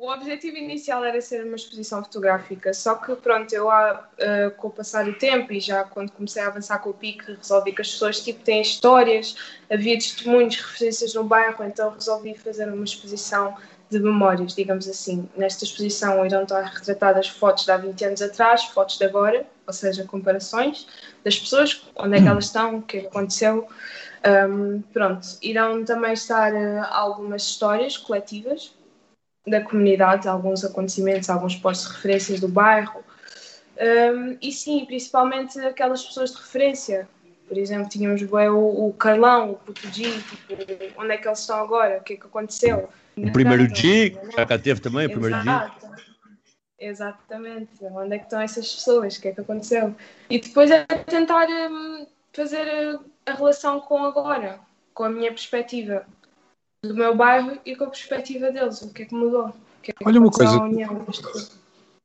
O 0.04 0.12
objetivo 0.12 0.58
inicial 0.58 1.06
era 1.06 1.22
ser 1.22 1.46
uma 1.46 1.56
exposição 1.56 2.04
fotográfica, 2.04 2.74
só 2.74 2.96
que 2.96 3.16
pronto, 3.16 3.54
eu 3.54 3.70
uh, 3.70 4.52
com 4.58 4.68
o 4.68 4.70
passar 4.70 5.06
do 5.06 5.13
tempo 5.13 5.54
e 5.54 5.62
já 5.62 5.86
quando 5.86 6.12
comecei 6.12 6.44
a 6.44 6.48
avançar 6.48 6.80
com 6.80 6.89
o 6.89 6.94
PIC, 6.94 7.24
resolvi 7.38 7.72
que 7.72 7.82
as 7.82 7.89
pessoas 7.89 8.20
tipo, 8.20 8.44
têm 8.44 8.62
histórias, 8.62 9.34
havia 9.72 9.96
testemunhos, 9.96 10.58
referências 10.58 11.13
no 11.13 11.24
bairro, 11.24 11.63
então 11.63 11.89
resolvi 11.89 12.36
fazer 12.36 12.68
uma 12.68 12.84
exposição 12.84 13.56
de 13.89 13.98
memórias, 13.98 14.54
digamos 14.54 14.89
assim. 14.89 15.30
Nesta 15.38 15.63
exposição 15.63 16.26
irão 16.26 16.44
estar 16.44 16.63
retratadas 16.63 17.30
fotos 17.30 17.63
de 17.63 17.72
há 17.72 17.78
20 17.78 18.04
anos 18.04 18.22
atrás, 18.22 18.66
fotos 18.66 18.98
de 18.98 19.06
agora, 19.06 19.48
ou 19.66 19.72
seja, 19.72 20.04
comparações 20.04 20.86
das 21.24 21.39
pessoas, 21.39 21.82
onde 21.96 22.18
é 22.18 22.22
que 22.22 22.28
elas 22.28 22.48
estão, 22.48 22.80
o 22.80 22.82
que 22.82 22.98
é 22.98 23.06
aconteceu. 23.08 23.70
Um, 24.50 24.82
pronto, 24.92 25.26
irão 25.42 25.86
também 25.86 26.12
estar 26.12 26.52
uh, 26.54 26.88
algumas 26.92 27.44
histórias 27.44 27.96
coletivas 27.96 28.74
da 29.46 29.62
comunidade, 29.62 30.28
alguns 30.28 30.64
acontecimentos, 30.64 31.30
alguns 31.30 31.56
postos 31.56 31.88
de 31.88 31.96
referências 31.96 32.40
do 32.40 32.48
bairro. 32.48 33.04
Um, 33.78 34.38
e 34.42 34.52
sim, 34.52 34.86
principalmente 34.86 35.60
aquelas 35.60 36.04
pessoas 36.04 36.32
de 36.32 36.38
referência. 36.38 37.08
Por 37.48 37.58
exemplo, 37.58 37.90
tínhamos 37.90 38.22
o, 38.22 38.88
o 38.88 38.94
Carlão, 38.94 39.52
o 39.52 39.56
Puto 39.56 39.88
G, 39.92 40.04
tipo, 40.04 41.02
onde 41.02 41.12
é 41.12 41.18
que 41.18 41.28
eles 41.28 41.40
estão 41.40 41.58
agora, 41.58 41.98
o 41.98 42.04
que 42.04 42.14
é 42.14 42.18
que 42.18 42.26
aconteceu. 42.26 42.90
O 43.18 43.32
primeiro 43.32 43.68
G, 43.76 44.18
já 44.36 44.46
cá 44.46 44.58
teve 44.58 44.80
também, 44.80 45.08
o 45.08 45.10
primeiro 45.10 45.36
G. 45.42 45.50
Exatamente. 46.80 47.70
Onde 47.82 48.16
é 48.16 48.18
que 48.18 48.26
estão 48.26 48.42
essas 48.42 48.74
pessoas? 48.74 49.18
O 49.18 49.22
que 49.22 49.28
é 49.28 49.32
que 49.34 49.42
aconteceu? 49.42 49.96
E 50.30 50.40
depois 50.40 50.72
é 50.72 50.86
tentar 50.86 51.48
hum, 51.48 52.08
fazer 52.32 53.00
a 53.26 53.34
relação 53.34 53.80
com 53.80 54.04
agora, 54.04 54.60
com 54.94 55.04
a 55.04 55.10
minha 55.10 55.30
perspectiva 55.30 56.06
do 56.84 56.93
meu 56.93 57.15
bairro 57.15 57.58
e 57.65 57.76
com 57.76 57.86
a 57.86 57.89
perspectiva 57.89 58.52
deles. 58.52 58.82
O 58.82 58.93
que 58.93 59.04
é 59.04 59.06
que 59.06 59.15
mudou? 59.15 59.54
Que 59.82 59.91
é 59.91 59.93
que 59.93 60.08
Olha 60.08 60.19
uma 60.19 60.32
coisa. 60.32 60.60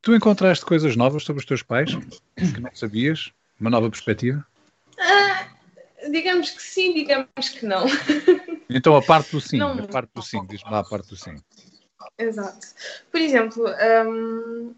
Tu 0.00 0.14
encontraste 0.14 0.64
coisas 0.64 0.96
novas 0.96 1.24
sobre 1.24 1.40
os 1.40 1.46
teus 1.46 1.62
pais 1.62 1.90
que 2.36 2.60
não 2.60 2.70
sabias? 2.74 3.32
Uma 3.60 3.70
nova 3.70 3.90
perspectiva? 3.90 4.46
Ah, 4.98 5.48
digamos 6.10 6.50
que 6.50 6.62
sim, 6.62 6.94
digamos 6.94 7.48
que 7.50 7.66
não. 7.66 7.84
Então 8.70 8.94
a 8.94 9.00
parte 9.00 9.30
do 9.30 9.40
sim, 9.40 9.56
não, 9.56 9.72
a 9.72 9.88
parte 9.88 10.10
do 10.14 10.22
sim, 10.22 10.44
diz-me 10.46 10.70
lá 10.70 10.80
a 10.80 10.84
parte 10.84 11.08
do 11.08 11.16
sim. 11.16 11.34
Exato. 12.18 12.66
Por 13.10 13.18
exemplo, 13.18 13.64
um, 14.06 14.74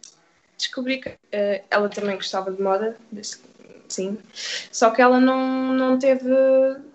descobri 0.57 1.01
que 1.01 1.09
uh, 1.09 1.65
ela 1.69 1.89
também 1.89 2.15
gostava 2.15 2.53
de 2.53 2.63
moda, 2.63 2.97
sim, 3.93 4.19
só 4.71 4.91
que 4.91 5.03
ela 5.03 5.21
não, 5.21 5.73
não 5.75 5.99
teve 5.99 6.31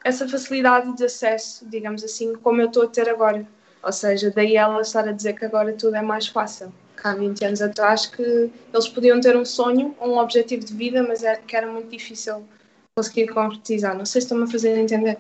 essa 0.04 0.28
facilidade 0.28 0.96
de 0.96 1.06
acesso, 1.06 1.68
digamos 1.70 2.04
assim, 2.04 2.36
como 2.36 2.62
eu 2.62 2.68
estou 2.68 2.84
a 2.84 2.88
ter 2.88 3.10
agora. 3.10 3.46
Ou 3.84 3.92
seja, 3.92 4.32
daí 4.32 4.56
ela 4.56 4.82
estar 4.82 5.08
a 5.08 5.12
dizer 5.12 5.34
que 5.34 5.46
agora 5.46 5.72
tudo 5.74 5.96
é 5.96 6.02
mais 6.02 6.28
fácil. 6.28 6.74
Há 7.04 7.14
20 7.14 7.46
anos 7.46 7.62
atrás 7.62 8.08
que 8.08 8.50
eles 8.74 8.88
podiam 8.88 9.22
ter 9.22 9.38
um 9.38 9.46
sonho, 9.46 9.96
um 10.02 10.18
objetivo 10.18 10.66
de 10.66 10.74
vida, 10.74 11.04
mas 11.04 11.24
era, 11.24 11.38
que 11.38 11.56
era 11.56 11.68
muito 11.68 11.90
difícil 11.90 12.44
conseguir 12.98 13.28
concretizar. 13.28 13.96
Não 13.96 14.06
sei 14.06 14.22
se 14.22 14.26
estão-me 14.26 14.46
a 14.46 14.48
fazer 14.48 14.76
entender. 14.76 15.20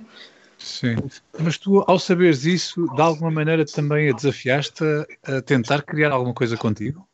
Sim, 0.57 0.95
mas 1.37 1.57
tu, 1.57 1.83
ao 1.85 1.99
saberes 1.99 2.45
isso, 2.45 2.87
de 2.95 3.01
alguma 3.01 3.29
maneira 3.29 3.65
também 3.65 4.09
a 4.09 4.13
desafiaste 4.13 4.83
a, 5.23 5.41
tentar 5.41 5.83
criar 5.83 6.11
alguma 6.11 6.33
coisa 6.33 6.57
contigo? 6.57 7.07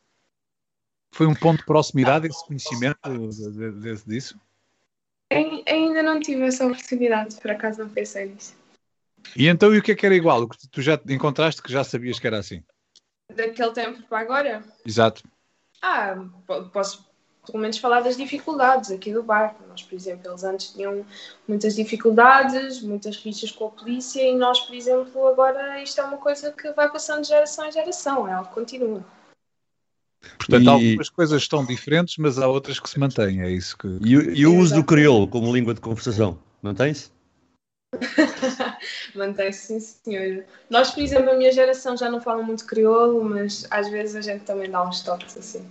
Foi 1.14 1.28
um 1.28 1.36
ponto 1.36 1.60
de 1.60 1.66
proximidade 1.66 2.28
esse 2.28 2.46
conhecimento 2.46 2.98
de, 3.04 3.72
de, 3.72 4.06
disso? 4.06 4.40
Ainda 5.68 6.04
não 6.04 6.20
tive 6.20 6.44
essa 6.44 6.66
oportunidade, 6.66 7.36
por 7.36 7.52
acaso 7.52 7.80
não 7.80 7.90
pensei 7.90 8.26
nisso. 8.26 8.56
E 9.36 9.48
então, 9.48 9.74
e 9.74 9.78
o 9.78 9.82
que 9.82 9.94
é 9.94 9.96
que 9.96 10.06
era 10.06 10.16
igual? 10.16 10.42
O 10.42 10.50
que 10.50 10.68
tu 10.68 10.82
já 10.82 11.00
encontraste 11.08 11.62
que 11.62 11.72
já 11.72 11.84
sabias 11.84 12.20
que 12.20 12.28
era 12.28 12.40
assim? 12.40 12.64
Daquele 13.34 13.72
tempo 13.72 14.04
para 14.04 14.20
agora? 14.20 14.64
Exato. 14.86 15.24
Ah, 15.82 16.16
posso 16.74 17.10
pelo 17.46 17.60
menos 17.60 17.78
falar 17.78 18.02
das 18.02 18.18
dificuldades 18.18 18.92
aqui 18.92 19.12
do 19.14 19.24
bairro. 19.24 19.56
Nós, 19.68 19.82
por 19.82 19.96
exemplo, 19.96 20.30
eles 20.30 20.44
antes 20.44 20.74
tinham 20.74 21.06
muitas 21.48 21.76
dificuldades, 21.76 22.82
muitas 22.82 23.18
rixas 23.18 23.52
com 23.52 23.68
a 23.68 23.72
polícia 23.72 24.22
e 24.22 24.36
nós, 24.36 24.60
por 24.62 24.76
exemplo, 24.76 25.28
agora 25.28 25.82
isto 25.82 26.00
é 26.00 26.04
uma 26.04 26.18
coisa 26.18 26.52
que 26.52 26.72
vai 26.74 26.90
passando 26.92 27.22
de 27.22 27.30
geração 27.30 27.66
em 27.66 27.72
geração, 27.72 28.28
é 28.28 28.34
algo 28.34 28.50
que 28.50 28.56
continua. 28.56 29.04
Portanto, 30.38 30.64
e... 30.64 30.70
algumas 30.70 31.10
coisas 31.10 31.42
estão 31.42 31.66
diferentes, 31.66 32.18
mas 32.18 32.38
há 32.38 32.48
outras 32.48 32.80
que 32.80 32.90
se 32.90 33.00
mantêm, 33.00 33.42
é 33.42 33.50
isso 33.50 33.78
que... 33.78 33.88
E, 34.02 34.12
e 34.12 34.46
o 34.46 34.56
uso 34.56 34.76
do 34.76 34.84
crioulo 34.84 35.28
como 35.28 35.54
língua 35.54 35.74
de 35.74 35.82
conversação, 35.82 36.38
mantém-se? 36.62 37.10
Mantém-se, 39.16 39.68
sim, 39.68 39.80
senhor. 39.80 40.46
Nós, 40.70 40.92
por 40.92 41.04
exemplo, 41.04 41.32
a 41.32 41.36
minha 41.36 41.52
geração 41.52 41.98
já 41.98 42.10
não 42.10 42.22
fala 42.22 42.42
muito 42.42 42.66
crioulo, 42.66 43.24
mas 43.24 43.68
às 43.70 43.90
vezes 43.90 44.16
a 44.16 44.22
gente 44.22 44.46
também 44.46 44.70
dá 44.70 44.88
uns 44.88 45.02
toques 45.02 45.38
assim. 45.38 45.66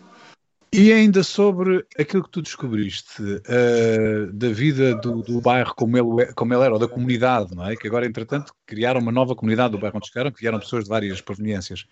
E 0.73 0.93
ainda 0.93 1.25
sobre 1.25 1.85
aquilo 1.99 2.23
que 2.23 2.31
tu 2.31 2.41
descobriste 2.41 3.21
uh, 3.21 4.33
da 4.33 4.51
vida 4.51 4.95
do, 4.95 5.21
do, 5.21 5.41
bairro 5.41 5.75
como 5.75 5.97
ele, 5.99 6.23
é, 6.23 6.33
como 6.33 6.55
ele 6.55 6.63
era, 6.63 6.73
ou 6.73 6.79
da 6.79 6.87
comunidade, 6.87 7.57
não 7.57 7.67
é? 7.67 7.75
Que 7.75 7.89
agora, 7.89 8.07
entretanto, 8.07 8.55
criaram 8.65 9.01
uma 9.01 9.11
nova 9.11 9.35
comunidade 9.35 9.73
do 9.73 9.79
bairro 9.79 9.97
onde 9.97 10.07
chegaram, 10.07 10.31
que 10.31 10.41
vieram 10.41 10.61
pessoas 10.61 10.85
de 10.85 10.91
várias 10.91 11.21
proveniências. 11.21 11.87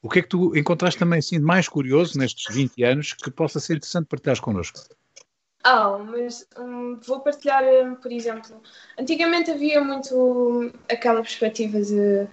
O 0.00 0.08
que 0.08 0.20
é 0.20 0.22
que 0.22 0.28
tu 0.28 0.56
encontraste 0.56 0.98
também 0.98 1.18
assim, 1.18 1.40
mais 1.40 1.68
curioso 1.68 2.16
nestes 2.16 2.54
20 2.54 2.84
anos 2.84 3.12
que 3.14 3.32
possa 3.32 3.58
ser 3.58 3.76
interessante 3.76 4.06
partilhares 4.06 4.40
connosco? 4.40 4.78
Ah, 5.64 5.98
mas 5.98 6.46
hum, 6.56 7.00
vou 7.04 7.20
partilhar, 7.20 7.64
hum, 7.64 7.96
por 7.96 8.12
exemplo, 8.12 8.62
antigamente 8.98 9.50
havia 9.50 9.82
muito 9.82 10.72
aquela 10.88 11.20
perspectiva 11.20 11.80
de 11.82 12.28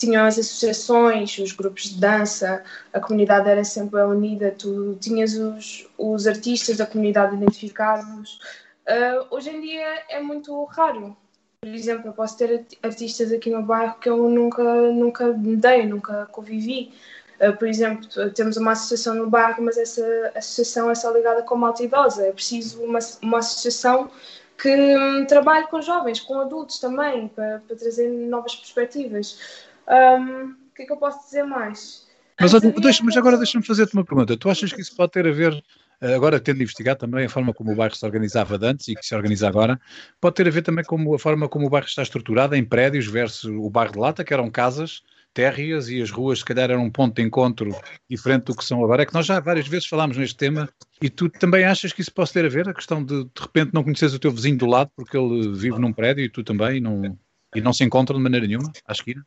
tinham 0.00 0.24
as 0.24 0.38
associações, 0.38 1.38
os 1.38 1.52
grupos 1.52 1.90
de 1.90 2.00
dança, 2.00 2.64
a 2.92 2.98
comunidade 2.98 3.48
era 3.48 3.62
sempre 3.62 4.00
unida, 4.02 4.54
tu 4.56 4.96
tinhas 4.98 5.34
os, 5.34 5.86
os 5.98 6.26
artistas 6.26 6.78
da 6.78 6.86
comunidade 6.86 7.36
identificados. 7.36 8.40
Uh, 8.88 9.26
hoje 9.30 9.50
em 9.50 9.60
dia 9.60 10.02
é 10.08 10.20
muito 10.20 10.64
raro. 10.64 11.14
Por 11.60 11.68
exemplo, 11.68 12.08
eu 12.08 12.12
posso 12.14 12.38
ter 12.38 12.66
artistas 12.82 13.30
aqui 13.30 13.50
no 13.50 13.62
bairro 13.62 13.98
que 14.00 14.08
eu 14.08 14.26
nunca, 14.30 14.64
nunca 14.90 15.32
dei, 15.34 15.86
nunca 15.86 16.26
convivi. 16.32 16.94
Uh, 17.38 17.54
por 17.58 17.68
exemplo, 17.68 18.08
temos 18.32 18.56
uma 18.56 18.72
associação 18.72 19.14
no 19.14 19.28
bairro, 19.28 19.62
mas 19.62 19.76
essa 19.76 20.32
associação 20.34 20.90
é 20.90 20.94
só 20.94 21.10
ligada 21.10 21.42
com 21.42 21.56
malta 21.56 21.82
idosa. 21.82 22.26
É 22.26 22.32
preciso 22.32 22.82
uma, 22.82 23.00
uma 23.20 23.38
associação 23.40 24.10
que 24.56 24.96
um, 24.96 25.26
trabalhe 25.26 25.66
com 25.68 25.80
jovens, 25.80 26.20
com 26.20 26.38
adultos 26.38 26.78
também, 26.78 27.28
para, 27.28 27.62
para 27.66 27.76
trazer 27.76 28.08
novas 28.08 28.54
perspectivas. 28.56 29.68
Um, 29.90 30.52
o 30.52 30.74
que 30.74 30.82
é 30.82 30.86
que 30.86 30.92
eu 30.92 30.96
posso 30.96 31.24
dizer 31.24 31.42
mais? 31.42 32.08
Mas, 32.40 32.52
deixa, 32.52 33.04
mas 33.04 33.16
agora 33.16 33.36
deixa-me 33.36 33.64
fazer-te 33.64 33.92
uma 33.92 34.04
pergunta. 34.04 34.36
Tu 34.36 34.48
achas 34.48 34.72
que 34.72 34.80
isso 34.80 34.96
pode 34.96 35.12
ter 35.12 35.26
a 35.26 35.32
ver, 35.32 35.62
eh, 36.00 36.14
agora 36.14 36.40
tendo 36.40 36.62
investigado 36.62 37.00
também 37.00 37.26
a 37.26 37.28
forma 37.28 37.52
como 37.52 37.72
o 37.72 37.76
bairro 37.76 37.94
se 37.94 38.06
organizava 38.06 38.58
antes 38.62 38.88
e 38.88 38.94
que 38.94 39.04
se 39.04 39.14
organiza 39.14 39.46
agora, 39.46 39.78
pode 40.18 40.36
ter 40.36 40.48
a 40.48 40.50
ver 40.50 40.62
também 40.62 40.82
com 40.84 41.14
a 41.14 41.18
forma 41.18 41.48
como 41.48 41.66
o 41.66 41.70
bairro 41.70 41.86
está 41.86 42.02
estruturado 42.02 42.54
em 42.54 42.64
prédios 42.64 43.06
versus 43.06 43.44
o 43.44 43.68
bairro 43.68 43.92
de 43.92 43.98
Lata, 43.98 44.24
que 44.24 44.32
eram 44.32 44.50
casas 44.50 45.02
térreas 45.34 45.88
e 45.88 46.00
as 46.00 46.10
ruas 46.10 46.40
se 46.40 46.44
calhar 46.44 46.70
eram 46.70 46.84
um 46.84 46.90
ponto 46.90 47.16
de 47.16 47.22
encontro 47.22 47.76
diferente 48.08 48.44
do 48.44 48.56
que 48.56 48.64
são 48.64 48.82
agora. 48.82 49.02
É 49.02 49.06
que 49.06 49.14
nós 49.14 49.26
já 49.26 49.38
várias 49.38 49.68
vezes 49.68 49.86
falámos 49.86 50.16
neste 50.16 50.36
tema 50.36 50.68
e 51.02 51.10
tu 51.10 51.28
também 51.28 51.64
achas 51.64 51.92
que 51.92 52.00
isso 52.00 52.12
pode 52.12 52.32
ter 52.32 52.44
a 52.44 52.48
ver, 52.48 52.68
a 52.68 52.74
questão 52.74 53.04
de 53.04 53.24
de 53.24 53.40
repente 53.40 53.72
não 53.74 53.82
conheces 53.82 54.14
o 54.14 54.18
teu 54.18 54.30
vizinho 54.30 54.56
do 54.56 54.66
lado 54.66 54.90
porque 54.96 55.16
ele 55.16 55.52
vive 55.52 55.78
num 55.78 55.92
prédio 55.92 56.24
e 56.24 56.30
tu 56.30 56.42
também 56.42 56.78
e 56.78 56.80
não, 56.80 57.16
e 57.54 57.60
não 57.60 57.72
se 57.72 57.84
encontram 57.84 58.16
de 58.16 58.22
maneira 58.22 58.46
nenhuma 58.46 58.72
à 58.86 58.92
esquina? 58.92 59.24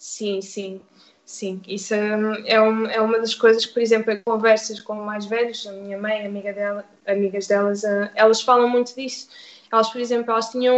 Sim, 0.00 0.40
sim, 0.40 0.80
sim. 1.26 1.60
Isso 1.68 1.92
é, 1.94 2.58
um, 2.62 2.86
é 2.86 3.00
uma 3.02 3.18
das 3.18 3.34
coisas 3.34 3.66
que, 3.66 3.74
por 3.74 3.82
exemplo, 3.82 4.10
em 4.10 4.22
conversas 4.22 4.80
com 4.80 4.94
mais 4.94 5.26
velhos, 5.26 5.66
a 5.66 5.72
minha 5.72 5.98
mãe, 5.98 6.24
amiga 6.24 6.54
dela, 6.54 6.86
amigas 7.06 7.46
delas, 7.46 7.84
eh, 7.84 8.10
elas 8.14 8.40
falam 8.40 8.66
muito 8.66 8.94
disso. 8.96 9.28
Elas, 9.70 9.90
por 9.90 10.00
exemplo, 10.00 10.30
elas 10.32 10.48
tinham 10.50 10.74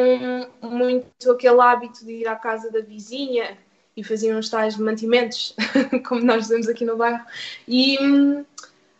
muito 0.61 1.31
aquele 1.31 1.61
hábito 1.61 2.05
de 2.05 2.13
ir 2.15 2.27
à 2.29 2.35
casa 2.35 2.69
da 2.73 2.81
vizinha 2.81 3.57
e 3.97 4.03
faziam 4.03 4.41
os 4.41 4.51
tais 4.51 4.77
mantimentos, 4.77 5.55
como 6.09 6.23
nós 6.25 6.43
dizemos 6.43 6.69
aqui 6.69 6.85
no 6.85 6.97
bairro. 6.97 7.25
E 7.69 7.97
hum, 8.03 8.45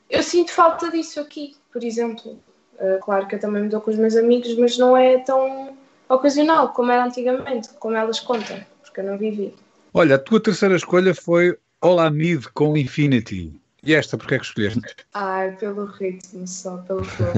eu 0.09 0.23
sinto 0.23 0.53
falta 0.53 0.89
disso 0.91 1.19
aqui, 1.21 1.57
por 1.73 1.83
exemplo. 1.83 2.39
Uh, 2.75 3.01
claro 3.01 3.27
que 3.27 3.35
eu 3.35 3.41
também 3.41 3.63
me 3.65 3.69
dou 3.69 3.81
com 3.81 3.91
os 3.91 3.97
meus 3.99 4.15
amigos, 4.17 4.57
mas 4.57 4.79
não 4.79 4.97
é 4.97 5.19
tão 5.19 5.77
ocasional 6.09 6.73
como 6.73 6.93
era 6.93 7.05
antigamente, 7.05 7.71
como 7.81 7.97
elas 7.97 8.21
contam, 8.21 8.65
porque 8.83 9.01
eu 9.01 9.05
não 9.05 9.19
vivi. 9.19 9.53
Olha, 9.95 10.15
a 10.15 10.19
tua 10.19 10.41
terceira 10.41 10.75
escolha 10.75 11.15
foi 11.15 11.55
Olamide 11.83 12.49
com 12.55 12.77
Infinity. 12.79 13.53
E 13.85 13.93
esta, 13.93 14.17
porque 14.17 14.37
é 14.37 14.39
que 14.39 14.45
escolheste? 14.47 14.81
Ai, 15.13 15.55
pelo 15.57 15.85
ritmo 15.85 16.47
só, 16.47 16.79
pelo 16.79 17.05
flow. 17.05 17.33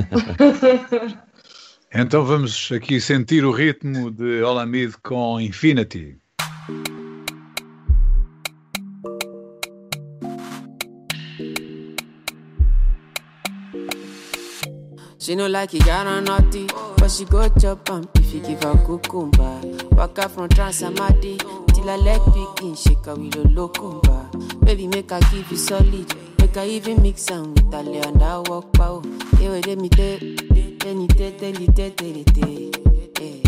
então 1.93 2.25
vamos 2.25 2.71
aqui 2.71 3.01
sentir 3.01 3.45
o 3.45 3.51
ritmo 3.51 4.09
de 4.11 4.43
Olamide 4.43 4.95
com 5.03 5.41
Infinity. 5.41 6.17
She 15.19 15.35
no 15.35 15.49
like 15.49 15.75
it, 15.75 15.85
got 15.87 16.07
on 16.07 16.25
naughty, 16.25 16.67
but 16.99 17.11
she 17.11 17.25
go 17.25 17.49
chop 17.59 17.89
if 18.19 18.35
you 18.35 18.41
give 18.41 18.63
her 18.63 18.77
cucumber. 18.85 19.61
Waka 19.97 20.29
from 20.29 20.49
Transamadi 20.51 21.64
till 21.85 21.91
I 21.93 21.97
leg 21.97 22.21
begin 22.33 22.75
shake 22.75 23.07
a 23.07 23.15
willow 23.15 23.45
locumba. 23.69 24.65
Baby, 24.65 24.87
make 24.89 25.13
I 25.13 25.21
give 25.31 25.51
you 25.51 25.57
solid. 25.57 26.13
Make 26.39 26.57
I 26.57 26.67
even 26.67 27.03
mix 27.03 27.29
and 27.31 27.49
with 27.49 27.75
a 27.75 27.83
lay 27.83 27.99
and 28.01 28.23
I 28.23 28.39
walk 28.39 28.73
bow. 28.73 29.03
Yeah, 29.39 29.51
wait, 29.51 29.67
let 29.67 29.79
me 29.79 29.89
take, 29.91 30.23
let 30.85 30.97
me 30.97 31.07
take, 31.09 31.41
let 31.43 31.59
me 31.59 31.67
take, 31.67 32.01
let 32.01 32.15
me 32.15 32.25
take. 32.25 33.47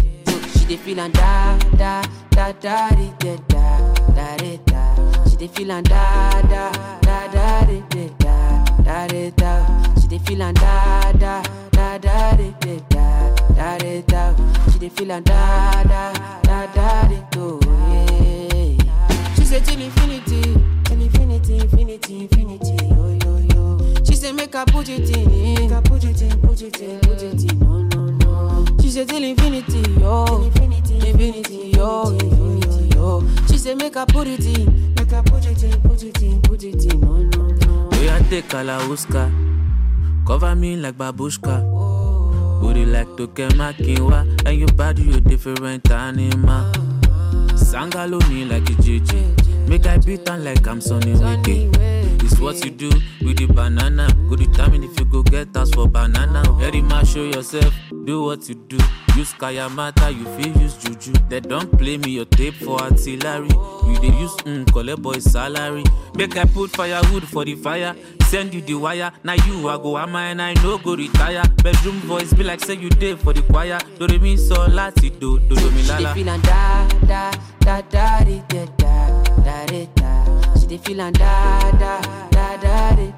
She 0.59 0.65
dey 0.67 0.77
feel 0.77 1.01
and 1.01 1.15
da 1.15 1.59
da 1.79 2.03
da 2.31 2.53
da 2.53 2.91
di 2.91 3.11
da 3.21 3.37
da 3.49 3.95
da 4.15 4.37
da 4.37 4.57
da. 4.67 5.25
She 5.31 5.37
dey 5.37 5.47
feel 5.49 5.71
and 5.73 5.89
da 5.89 6.43
da 6.43 6.71
da 7.01 7.29
da 7.29 7.65
di 7.65 7.83
da 7.89 8.09
da 8.19 8.65
da 8.83 9.07
da 9.07 9.31
da. 9.31 9.95
She 10.01 10.09
dey 10.09 10.19
feel 10.19 10.43
and 10.43 10.57
da 10.59 11.13
da 11.13 11.43
da 11.73 11.99
da 11.99 12.37
di 12.37 12.53
da 12.61 13.35
da 13.55 13.79
da 13.79 14.01
da. 14.03 14.71
She 14.73 14.79
dey 14.79 14.89
feel 14.91 15.13
and 15.13 15.25
da 15.25 15.83
da 15.85 16.13
da 16.43 16.67
da 16.75 17.09
di 17.09 17.23
do. 17.31 17.61
Yeah. 17.65 17.96
Say 19.47 19.61
till 19.61 19.81
infinity, 19.81 20.43
till 20.83 21.01
infinity, 21.01 21.59
infinity, 21.59 22.15
infinity. 22.23 22.85
Yo 22.85 23.17
yo 23.23 23.39
yo. 23.55 24.05
She 24.05 24.15
say 24.17 24.33
make 24.33 24.53
her 24.55 24.65
put 24.67 24.89
it 24.89 25.09
in, 25.17 25.55
make 25.55 25.71
her 25.71 25.81
put 25.83 26.03
it 26.03 26.21
in, 26.21 26.41
put 26.41 26.61
it 26.63 26.81
in, 26.81 26.99
put 26.99 27.23
it 27.23 27.53
in. 27.53 27.59
No 27.61 27.83
no 27.83 28.07
no. 28.07 28.67
She 28.83 28.91
say 28.91 29.05
till 29.05 29.23
infinity, 29.23 29.79
yo, 30.01 30.43
infinity, 30.43 30.97
infinity, 31.09 31.71
yo, 31.77 32.11
infinity, 32.11 32.97
yo. 32.97 33.23
She 33.49 33.57
say 33.57 33.77
make 33.77 33.95
her 33.95 34.05
put 34.07 34.27
it 34.27 34.45
in, 34.45 34.95
make 34.95 35.11
her 35.13 35.23
put 35.23 35.47
it 35.47 35.63
in, 35.63 35.81
put 35.81 36.03
it 36.03 36.23
in, 36.23 36.43
put 36.43 36.65
it 36.65 36.93
in. 36.93 37.01
No 37.01 37.17
no 37.17 37.47
no. 37.47 37.89
We 38.01 38.09
are 38.09 38.19
take 38.29 38.49
Kalauska. 38.49 39.31
Cover 40.27 40.57
me 40.57 40.77
like 40.77 40.99
babushka. 40.99 41.63
Booty 42.61 42.85
like 42.85 43.07
Toke 43.17 43.49
Makinwa. 43.55 44.45
And 44.45 44.59
your 44.59 44.73
body, 44.73 45.03
you 45.03 45.21
different 45.21 45.89
animal. 45.89 46.86
Sangalo 47.57 48.19
me 48.29 48.45
like 48.45 48.69
a 48.71 48.75
JJ. 48.75 49.69
Make 49.69 49.87
I 49.87 49.99
beat 49.99 50.29
on 50.29 50.45
like 50.45 50.67
I'm 50.67 50.81
Sonny 50.81 51.13
Wiki. 51.13 51.69
It's 52.25 52.39
what 52.39 52.65
you 52.65 52.71
do 52.71 52.89
with 53.23 53.39
the 53.39 53.47
banana. 53.47 54.09
Go 54.29 54.37
determine 54.37 54.85
if 54.85 54.99
you 54.99 55.07
go 55.07 55.23
get 55.23 55.57
us 55.57 55.71
for 55.71 55.89
banana. 55.89 56.43
Very 56.53 56.83
much 56.83 57.09
show 57.09 57.25
yourself, 57.25 57.75
do 58.05 58.23
what 58.23 58.49
you 58.49 58.55
do. 58.55 58.79
Use 59.17 59.33
Kayamata, 59.35 60.15
you 60.15 60.25
feel 60.37 60.63
use 60.63 60.77
Juju. 60.77 61.13
They 61.29 61.41
don't 61.41 61.71
play 61.79 61.97
me 61.99 62.11
your 62.13 62.27
tape 62.27 62.55
for 62.55 62.81
artillery. 62.81 63.49
You 63.49 63.99
they 64.01 64.09
use 64.19 64.35
mm, 64.45 64.71
collect 64.73 65.03
boy 65.03 65.19
salary. 65.19 65.85
Make 66.15 66.37
I 66.37 66.45
put 66.45 66.71
firewood 66.71 67.25
for 67.29 67.45
the 67.45 67.55
fire. 67.55 67.95
Send 68.29 68.53
you 68.55 68.61
the 68.61 68.75
wire. 68.75 69.13
Now 69.23 69.35
you 69.35 69.69
I 69.69 69.77
go 69.77 69.97
am 69.99 70.17
and 70.17 70.43
I 70.43 70.55
no 70.55 70.79
go 70.79 70.97
retire. 70.97 71.43
Bedroom 71.63 72.01
voice 72.01 72.33
be 72.33 72.43
like 72.43 72.61
say 72.61 72.75
you 72.75 72.91
did 72.91 73.21
for 73.21 73.33
the 73.33 73.43
choir. 73.43 73.79
Do 73.99 74.07
re 74.07 74.19
mi 74.19 74.37
so 74.37 74.55
lati 74.67 75.11
do 75.21 75.39
do 75.41 75.55
do 75.55 75.71
mi 75.71 75.83
She 75.83 75.89
lala. 75.93 76.09
dey 76.09 76.15
feel 76.15 76.29
and 76.31 76.43
da 76.43 76.89
da 77.07 77.31
da 77.61 77.81
da 77.83 78.25
da 78.25 78.65
da 78.77 79.23
da 79.45 79.87
da. 79.95 80.55
She 80.59 80.67
dey 80.67 80.95
da 80.95 81.11
da 81.11 81.71
da 81.73 82.01
da 82.31 82.57
da 82.57 82.97
da 82.99 83.17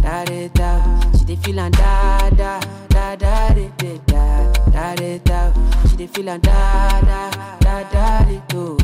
da 0.00 0.24
di, 0.24 0.48
da. 0.54 1.10
She 1.18 1.24
dey 1.24 1.52
da 1.52 1.68
da 1.70 2.30
da 2.30 2.60
da 2.88 3.16
da 3.16 3.48
da 3.50 4.94
di, 4.94 5.18
da. 5.24 5.52
She 5.90 5.96
dey 5.96 6.06
feel 6.06 6.28
and 6.28 6.42
da 6.42 7.00
da 7.00 7.30
da 7.60 7.82
da 7.90 8.24
di, 8.24 8.40
do. 8.48 8.78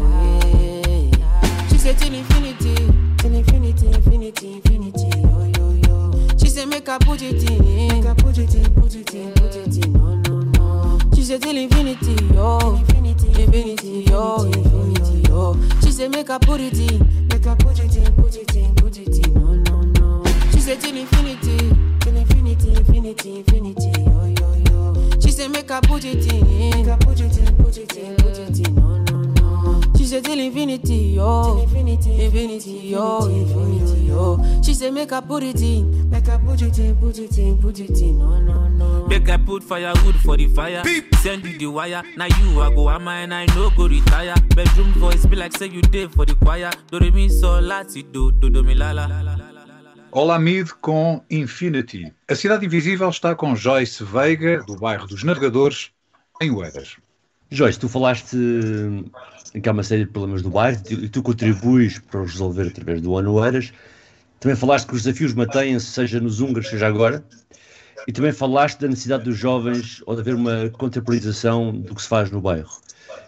She 1.70 1.78
say 1.78 1.94
till 1.94 2.12
infinity, 2.14 2.74
till 3.18 3.34
infinity, 3.34 3.86
infinity, 3.86 4.52
infinity, 4.54 4.99
say 6.60 6.66
make 6.66 6.88
I 6.90 6.98
put 6.98 7.22
it 7.22 7.50
in, 7.50 7.88
make 7.88 8.04
I 8.04 8.12
put 8.12 8.36
it 8.36 8.54
in, 8.54 8.74
put 8.74 8.94
it 8.94 9.14
in, 9.14 9.32
put 9.32 9.56
it 9.56 9.82
in, 9.82 9.92
no 9.94 10.16
no 10.16 10.40
no. 10.40 10.98
She 11.14 11.22
say 11.22 11.38
till 11.38 11.56
infinity, 11.56 12.12
yo, 12.34 12.76
infinity, 12.76 13.28
infinity, 13.42 14.04
yo, 14.10 14.44
infinity, 14.44 15.28
yo. 15.28 15.56
She 15.82 15.90
say 15.90 16.08
make 16.08 16.28
I 16.28 16.36
put 16.36 16.60
it 16.60 16.78
in, 16.78 17.28
make 17.28 17.46
I 17.46 17.54
put 17.54 17.78
it 17.78 17.96
in, 17.96 18.12
put 18.12 18.36
it 18.36 18.54
in, 18.56 18.74
put 18.74 18.98
it 18.98 19.26
in, 19.26 19.34
no 19.34 19.54
no 19.54 19.80
no. 19.80 20.24
She 20.52 20.60
say 20.60 20.76
till 20.76 20.96
infinity, 20.96 21.56
till 22.00 22.16
infinity, 22.16 22.74
infinity, 22.74 23.36
infinity, 23.38 23.92
yo 23.96 24.26
yo 24.38 24.54
yo. 24.68 25.10
She 25.20 25.30
say 25.30 25.48
make 25.48 25.70
I 25.70 25.80
put 25.80 26.04
it 26.04 26.30
in, 26.30 26.70
make 26.72 26.88
I 26.88 26.96
put 26.98 27.20
it 27.20 27.38
in, 27.38 27.56
put 27.56 27.78
it 27.78 27.96
in, 27.96 28.19
say 30.10 30.20
till 30.20 30.40
infinity, 30.40 31.14
yo, 31.14 31.62
infinity, 31.62 32.24
infinity, 32.24 32.70
yo, 32.90 33.26
infinity, 33.26 34.06
yo. 34.06 34.60
She 34.60 34.74
say 34.74 34.90
make 34.90 35.12
I 35.12 35.20
put 35.20 35.44
it 35.44 35.60
in, 35.60 36.10
make 36.10 36.28
I 36.28 36.36
put 36.36 36.60
it 36.60 36.78
in, 36.80 36.96
put 36.96 37.16
it 37.16 37.38
in, 37.38 37.56
put 37.58 37.78
it 37.78 38.00
in, 38.00 38.18
no 38.18 38.40
no 38.40 38.66
no. 38.66 39.06
Make 39.06 39.28
I 39.28 39.36
put 39.36 39.62
firewood 39.62 40.16
for 40.16 40.36
the 40.36 40.48
fire. 40.48 40.82
Send 41.22 41.44
you 41.44 41.56
the 41.58 41.66
wire. 41.66 42.02
Now 42.16 42.26
you 42.26 42.60
I 42.60 42.74
go 42.74 42.90
am 42.90 43.06
and 43.06 43.32
I 43.32 43.46
no 43.54 43.70
go 43.70 43.86
retire. 43.86 44.34
Bedroom 44.56 44.92
voice 44.94 45.24
be 45.26 45.36
like 45.36 45.56
say 45.56 45.66
you 45.68 45.82
did 45.82 46.12
for 46.12 46.26
the 46.26 46.34
choir. 46.34 46.70
Do 46.90 46.98
re 46.98 47.12
mi 47.12 47.28
so 47.28 47.60
lati 47.60 48.02
do 48.02 48.32
do 48.32 48.50
do 48.50 48.64
mi 48.64 48.74
lala. 48.74 49.06
Olá 50.10 50.40
Mid 50.40 50.70
com 50.80 51.22
Infinity. 51.30 52.12
A 52.28 52.34
Cidade 52.34 52.66
Invisível 52.66 53.08
está 53.10 53.36
com 53.36 53.54
Joyce 53.54 54.02
Veiga, 54.02 54.60
do 54.66 54.74
bairro 54.74 55.06
dos 55.06 55.22
Navegadores, 55.22 55.92
em 56.42 56.50
Oeiras. 56.50 56.96
Joyce, 57.48 57.78
tu 57.78 57.88
falaste 57.88 58.36
eh, 59.54 59.60
que 59.60 59.68
há 59.68 59.72
uma 59.72 59.82
série 59.82 60.04
de 60.04 60.10
problemas 60.10 60.42
do 60.42 60.50
bairro 60.50 60.80
e 60.90 61.08
tu 61.08 61.22
contribuis 61.22 61.98
para 61.98 62.22
os 62.22 62.32
resolver 62.32 62.68
através 62.68 63.00
do 63.00 63.16
Ano 63.16 63.44
Eiras. 63.44 63.72
Também 64.38 64.56
falaste 64.56 64.86
que 64.86 64.94
os 64.94 65.02
desafios 65.02 65.34
mantêm-se, 65.34 65.86
seja 65.86 66.20
nos 66.20 66.40
húngaros, 66.40 66.68
seja 66.68 66.86
agora. 66.86 67.22
E 68.06 68.12
também 68.12 68.32
falaste 68.32 68.80
da 68.80 68.88
necessidade 68.88 69.24
dos 69.24 69.36
jovens 69.36 70.02
ou 70.06 70.14
de 70.14 70.22
haver 70.22 70.34
uma 70.34 70.70
contemporalização 70.70 71.72
do 71.72 71.94
que 71.94 72.00
se 72.00 72.08
faz 72.08 72.30
no 72.30 72.40
bairro. 72.40 72.80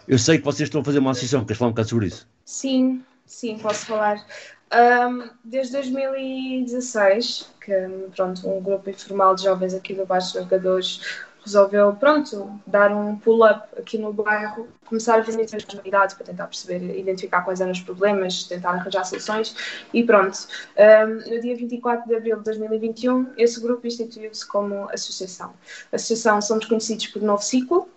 Eu 0.07 0.17
sei 0.17 0.39
que 0.39 0.43
vocês 0.43 0.67
estão 0.67 0.81
a 0.81 0.83
fazer 0.83 0.99
uma 0.99 1.11
associação, 1.11 1.45
queres 1.45 1.59
falar 1.59 1.69
um 1.69 1.73
bocado 1.73 1.89
sobre 1.89 2.07
isso? 2.07 2.27
Sim, 2.43 3.03
sim, 3.25 3.57
posso 3.59 3.85
falar. 3.85 4.25
Ahm, 4.71 5.29
desde 5.45 5.73
2016, 5.73 7.47
que 7.63 7.71
pronto, 8.15 8.49
um 8.49 8.61
grupo 8.61 8.89
informal 8.89 9.35
de 9.35 9.43
jovens 9.43 9.73
aqui 9.73 9.93
do 9.93 10.05
Baixo 10.05 10.35
Navegadores 10.35 10.99
resolveu, 11.43 11.93
pronto, 11.99 12.59
dar 12.65 12.91
um 12.91 13.17
pull-up 13.17 13.67
aqui 13.77 13.97
no 13.97 14.13
bairro, 14.13 14.67
começar 14.85 15.15
a 15.15 15.21
ver 15.21 15.41
as 15.41 15.63
comunidades 15.63 16.15
para 16.15 16.25
tentar 16.25 16.47
perceber, 16.47 16.97
identificar 16.97 17.41
quais 17.41 17.59
eram 17.59 17.71
os 17.71 17.81
problemas, 17.81 18.45
tentar 18.45 18.71
arranjar 18.71 19.03
soluções 19.03 19.55
e 19.93 20.03
pronto. 20.03 20.47
Ahm, 20.77 21.29
no 21.29 21.41
dia 21.41 21.55
24 21.55 22.07
de 22.07 22.15
abril 22.15 22.37
de 22.37 22.43
2021, 22.43 23.33
esse 23.37 23.59
grupo 23.61 23.85
instituiu-se 23.85 24.45
como 24.47 24.89
associação. 24.89 25.53
A 25.91 25.95
associação 25.97 26.41
somos 26.41 26.65
conhecidos 26.65 27.07
por 27.07 27.21
Novo 27.21 27.43
Ciclo, 27.43 27.89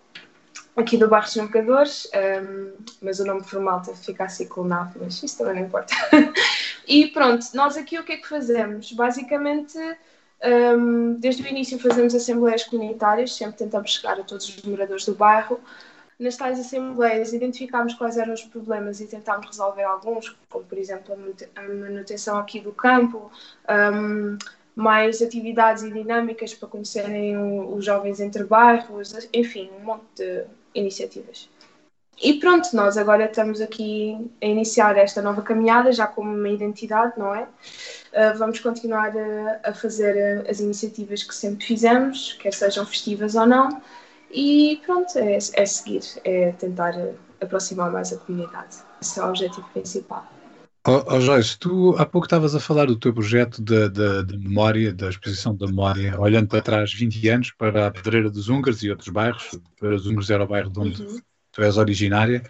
aqui 0.75 0.97
do 0.97 1.07
bairro 1.07 1.25
dos 1.25 1.35
Navegadores, 1.37 2.09
ahm, 2.13 2.71
mas 3.01 3.19
o 3.19 3.25
nome 3.25 3.43
formal 3.43 3.81
que 3.81 3.93
ficar 3.95 4.29
Ciclo 4.29 4.65
NAV, 4.65 4.97
mas 4.99 5.23
isso 5.23 5.37
também 5.37 5.55
não 5.55 5.61
importa. 5.63 5.93
e 6.87 7.07
pronto, 7.07 7.45
nós 7.53 7.77
aqui 7.77 7.97
o 7.97 8.03
que 8.03 8.13
é 8.13 8.17
que 8.17 8.27
fazemos? 8.27 8.91
Basicamente, 8.91 9.77
ahm, 10.41 11.13
desde 11.19 11.43
o 11.43 11.47
início 11.47 11.79
fazemos 11.79 12.13
assembleias 12.15 12.63
comunitárias, 12.63 13.33
sempre 13.35 13.57
tentamos 13.57 13.91
chegar 13.91 14.19
a 14.19 14.23
todos 14.23 14.47
os 14.49 14.61
moradores 14.63 15.05
do 15.05 15.15
bairro. 15.15 15.59
Nas 16.19 16.35
tais 16.35 16.59
assembleias 16.59 17.31
identificámos 17.31 17.93
quais 17.93 18.17
eram 18.17 18.33
os 18.33 18.43
problemas 18.43 18.99
e 18.99 19.05
tentámos 19.05 19.45
resolver 19.47 19.83
alguns, 19.83 20.35
como 20.49 20.65
por 20.65 20.77
exemplo 20.77 21.13
a 21.13 21.17
manute- 21.17 21.49
a 21.55 21.61
manutenção 21.61 22.37
aqui 22.37 22.59
do 22.59 22.71
campo, 22.71 23.31
ahm, 23.67 24.37
mais 24.75 25.21
atividades 25.21 25.83
e 25.83 25.91
dinâmicas 25.91 26.53
para 26.53 26.67
conhecerem 26.69 27.37
os 27.37 27.83
jovens 27.85 28.19
entre 28.19 28.43
bairros, 28.43 29.13
enfim, 29.33 29.69
um 29.79 29.85
monte 29.85 30.03
de 30.15 30.43
iniciativas. 30.73 31.49
E 32.19 32.33
pronto, 32.39 32.75
nós 32.75 32.97
agora 32.97 33.25
estamos 33.25 33.61
aqui 33.61 34.17
a 34.41 34.45
iniciar 34.45 34.97
esta 34.97 35.21
nova 35.21 35.43
caminhada, 35.43 35.91
já 35.91 36.07
com 36.07 36.21
uma 36.21 36.49
identidade, 36.49 37.13
não 37.17 37.33
é? 37.33 37.43
Uh, 37.43 38.37
vamos 38.37 38.59
continuar 38.59 39.13
a, 39.15 39.69
a 39.69 39.73
fazer 39.73 40.43
uh, 40.43 40.49
as 40.49 40.59
iniciativas 40.59 41.21
que 41.21 41.35
sempre 41.35 41.65
fizemos, 41.65 42.33
quer 42.33 42.53
sejam 42.53 42.85
festivas 42.85 43.35
ou 43.35 43.45
não, 43.45 43.81
e 44.31 44.81
pronto, 44.83 45.17
é, 45.17 45.37
é 45.37 45.65
seguir, 45.65 46.01
é 46.23 46.51
tentar 46.53 46.95
aproximar 47.39 47.91
mais 47.91 48.11
a 48.11 48.17
comunidade. 48.17 48.77
Esse 48.99 49.19
é 49.19 49.23
o 49.23 49.29
objetivo 49.29 49.67
principal. 49.71 50.25
Ó 50.87 51.03
ó, 51.05 51.19
Joyce, 51.19 51.59
tu 51.59 51.95
há 51.99 52.05
pouco 52.05 52.25
estavas 52.25 52.55
a 52.55 52.59
falar 52.59 52.85
do 52.85 52.97
teu 52.97 53.13
projeto 53.13 53.61
da 53.61 54.23
memória, 54.37 54.93
da 54.93 55.09
exposição 55.09 55.53
da 55.55 55.67
memória, 55.67 56.19
olhando 56.19 56.47
para 56.47 56.61
trás 56.61 56.93
20 56.93 57.27
anos 57.29 57.51
para 57.51 57.87
a 57.87 57.91
Pedreira 57.91 58.29
dos 58.31 58.49
Húngaros 58.49 58.81
e 58.81 58.89
outros 58.89 59.09
bairros. 59.09 59.51
Pedreira 59.75 59.97
dos 59.97 60.07
Húngaros 60.07 60.29
era 60.31 60.43
o 60.43 60.47
bairro 60.47 60.69
de 60.69 60.79
onde 60.79 61.01
Uhum. 61.03 61.19
Tu 61.57 61.63
és 61.63 61.75
originária. 61.77 62.43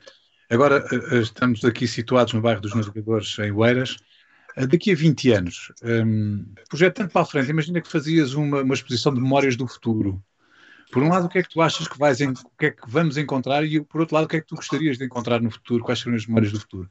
Agora 0.50 0.86
eh, 0.92 1.16
eh, 1.16 1.20
estamos 1.20 1.64
aqui 1.64 1.88
situados 1.88 2.34
no 2.34 2.42
bairro 2.42 2.60
dos 2.60 2.76
Navegadores, 2.76 3.40
em 3.40 3.52
Oeiras. 3.52 3.96
Eh, 4.58 4.68
Daqui 4.68 4.92
a 4.92 4.96
20 4.96 5.32
anos, 5.32 5.72
hum, 5.82 6.46
projetando 6.70 7.10
para 7.10 7.22
a 7.22 7.26
frente, 7.26 7.50
imagina 7.50 7.80
que 7.82 7.90
fazias 7.90 8.34
uma, 8.34 8.62
uma 8.62 8.74
exposição 8.74 9.14
de 9.14 9.22
memórias 9.22 9.56
do 9.56 9.66
futuro. 9.66 10.22
Por 10.92 11.04
um 11.04 11.10
lado, 11.10 11.26
o 11.26 11.30
que 11.30 11.40
é 11.40 11.44
que 11.44 11.50
tu 11.50 11.62
achas 11.62 11.88
que 11.88 11.98
vais, 11.98 12.20
o 12.20 12.34
que 12.58 12.66
é 12.66 12.72
que 12.72 12.90
vamos 12.90 13.18
encontrar 13.18 13.64
e 13.64 13.80
por 13.82 14.02
outro 14.02 14.16
lado, 14.16 14.26
o 14.26 14.28
que 14.28 14.38
é 14.38 14.42
que 14.42 14.48
tu 14.48 14.56
gostarias 14.56 14.98
de 14.98 15.06
encontrar 15.06 15.42
no 15.42 15.52
futuro? 15.52 15.84
Quais 15.84 16.00
seriam 16.00 16.18
as 16.18 16.26
memórias 16.26 16.52
do 16.52 16.60
futuro? 16.60 16.90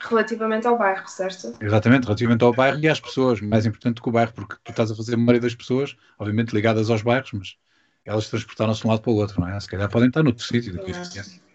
Relativamente 0.00 0.66
ao 0.66 0.78
bairro, 0.78 1.08
certo? 1.08 1.56
Exatamente, 1.60 2.04
relativamente 2.04 2.44
ao 2.44 2.52
bairro 2.52 2.78
e 2.78 2.88
às 2.88 3.00
pessoas, 3.00 3.40
mais 3.40 3.66
importante 3.66 3.96
do 3.96 4.02
que 4.02 4.08
o 4.08 4.12
bairro, 4.12 4.32
porque 4.32 4.56
tu 4.62 4.70
estás 4.70 4.90
a 4.92 4.94
fazer 4.94 5.16
memória 5.16 5.40
das 5.40 5.54
pessoas, 5.56 5.96
obviamente 6.18 6.52
ligadas 6.52 6.88
aos 6.90 7.02
bairros, 7.02 7.32
mas 7.32 7.56
elas 8.04 8.28
transportaram-se 8.28 8.80
de 8.80 8.86
um 8.86 8.90
lado 8.90 9.02
para 9.02 9.10
o 9.10 9.16
outro, 9.16 9.40
não 9.40 9.48
é? 9.48 9.58
Se 9.58 9.68
calhar 9.68 9.88
podem 9.88 10.08
estar 10.08 10.22
noutro 10.22 10.44
sítio 10.44 10.72
daqui 10.72 10.92
a 10.92 11.02
20 11.02 11.18
anos. 11.18 11.47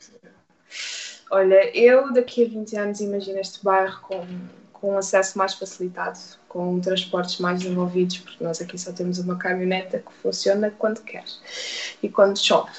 Olha, 1.33 1.75
eu 1.77 2.13
daqui 2.13 2.45
a 2.45 2.47
20 2.47 2.75
anos 2.77 2.99
imagino 3.01 3.39
este 3.39 3.63
bairro 3.63 3.99
com, 4.01 4.25
com 4.71 4.97
acesso 4.97 5.37
mais 5.37 5.53
facilitado, 5.53 6.19
com 6.47 6.79
transportes 6.79 7.39
mais 7.39 7.59
desenvolvidos, 7.61 8.19
porque 8.19 8.43
nós 8.43 8.61
aqui 8.61 8.77
só 8.77 8.91
temos 8.91 9.17
uma 9.17 9.37
caminhoneta 9.37 9.99
que 9.99 10.13
funciona 10.21 10.69
quando 10.77 11.01
quer 11.01 11.23
e 12.03 12.09
quando 12.09 12.37
chove. 12.37 12.71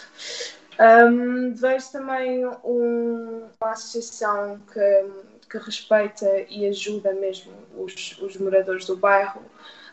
Hum, 0.81 1.53
vejo 1.55 1.91
também 1.93 2.45
um- 2.65 3.49
uma 3.61 3.73
associação 3.73 4.61
que, 4.73 5.05
que 5.51 5.59
respeita 5.59 6.27
e 6.49 6.67
ajuda 6.67 7.13
mesmo 7.13 7.53
os, 7.77 8.17
os 8.21 8.37
moradores 8.37 8.87
do 8.87 8.97
bairro. 8.97 9.43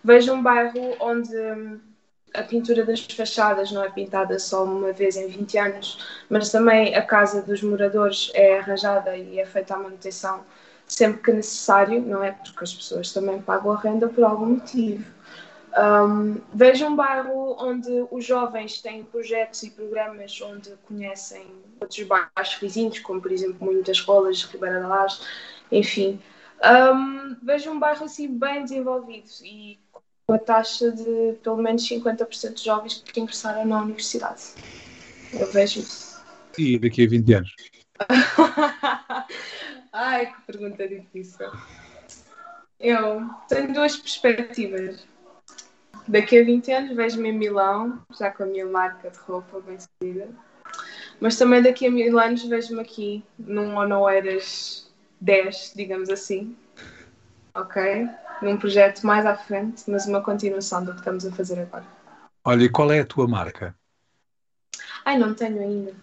Vejo 0.03 0.33
um 0.33 0.41
bairro 0.41 0.95
onde 0.99 1.35
a 2.33 2.43
pintura 2.43 2.85
das 2.85 3.01
fachadas 3.05 3.71
não 3.71 3.83
é 3.83 3.89
pintada 3.89 4.39
só 4.39 4.63
uma 4.63 4.91
vez 4.93 5.15
em 5.15 5.27
20 5.27 5.57
anos, 5.57 6.23
mas 6.29 6.51
também 6.51 6.95
a 6.95 7.01
casa 7.01 7.41
dos 7.41 7.61
moradores 7.61 8.31
é 8.33 8.59
arranjada 8.59 9.17
e 9.17 9.39
é 9.39 9.45
feita 9.45 9.75
a 9.75 9.77
manutenção 9.77 10.43
sempre 10.87 11.21
que 11.21 11.31
necessário, 11.31 12.01
não 12.01 12.23
é? 12.23 12.31
Porque 12.31 12.63
as 12.63 12.73
pessoas 12.73 13.13
também 13.13 13.41
pagam 13.41 13.71
a 13.71 13.77
renda 13.77 14.07
por 14.07 14.23
algum 14.23 14.47
motivo. 14.47 15.05
Um, 15.77 16.41
vejo 16.53 16.85
um 16.85 16.95
bairro 16.97 17.55
onde 17.57 18.05
os 18.11 18.25
jovens 18.25 18.81
têm 18.81 19.05
projetos 19.05 19.63
e 19.63 19.69
programas 19.69 20.41
onde 20.41 20.71
conhecem 20.85 21.47
outros 21.79 22.03
bairros 22.03 22.53
vizinhos, 22.59 22.99
como 22.99 23.21
por 23.21 23.31
exemplo 23.31 23.57
muitas 23.61 23.97
escolas, 23.97 24.43
Ribeira 24.43 24.81
da 24.81 24.87
Laje, 24.87 25.21
enfim. 25.71 26.19
Um, 26.61 27.37
vejo 27.41 27.71
um 27.71 27.79
bairro 27.79 28.03
assim 28.03 28.27
bem 28.27 28.63
desenvolvido 28.63 29.29
e 29.43 29.79
com 30.25 30.33
a 30.33 30.39
taxa 30.39 30.91
de 30.91 31.37
pelo 31.43 31.57
menos 31.57 31.87
50% 31.87 32.53
de 32.53 32.65
jovens 32.65 33.03
que 33.05 33.19
ingressaram 33.19 33.65
na 33.65 33.81
universidade. 33.81 34.41
Eu 35.33 35.51
vejo 35.51 35.79
isso. 35.79 36.21
E 36.57 36.77
daqui 36.77 37.05
a 37.05 37.09
20 37.09 37.33
anos? 37.33 37.55
Ai, 39.93 40.25
que 40.27 40.41
pergunta 40.47 40.87
difícil. 40.87 41.49
Eu 42.79 43.29
tenho 43.47 43.73
duas 43.73 43.95
perspectivas. 43.95 45.05
Daqui 46.07 46.39
a 46.39 46.43
20 46.43 46.71
anos 46.71 46.95
vejo-me 46.95 47.29
em 47.29 47.37
Milão, 47.37 48.01
já 48.17 48.31
com 48.31 48.43
a 48.43 48.45
minha 48.45 48.65
marca 48.65 49.09
de 49.09 49.17
roupa 49.19 49.61
bem 49.61 49.77
seguida. 49.79 50.27
Mas 51.19 51.37
também 51.37 51.61
daqui 51.61 51.85
a 51.85 51.91
mil 51.91 52.19
anos 52.19 52.43
vejo-me 52.43 52.81
aqui 52.81 53.23
num 53.37 53.77
Onoeiras 53.77 54.91
10, 55.19 55.73
digamos 55.75 56.09
assim. 56.09 56.55
Ok? 57.53 58.09
Num 58.41 58.57
projeto 58.57 59.05
mais 59.05 59.25
à 59.25 59.35
frente, 59.35 59.83
mas 59.87 60.07
uma 60.07 60.21
continuação 60.21 60.83
do 60.83 60.93
que 60.93 60.99
estamos 60.99 61.25
a 61.25 61.31
fazer 61.31 61.59
agora. 61.59 61.85
Olha, 62.43 62.63
e 62.63 62.69
qual 62.69 62.91
é 62.91 62.99
a 62.99 63.05
tua 63.05 63.27
marca? 63.27 63.75
Ai, 65.05 65.17
não 65.17 65.33
tenho 65.35 65.61
ainda. 65.61 65.93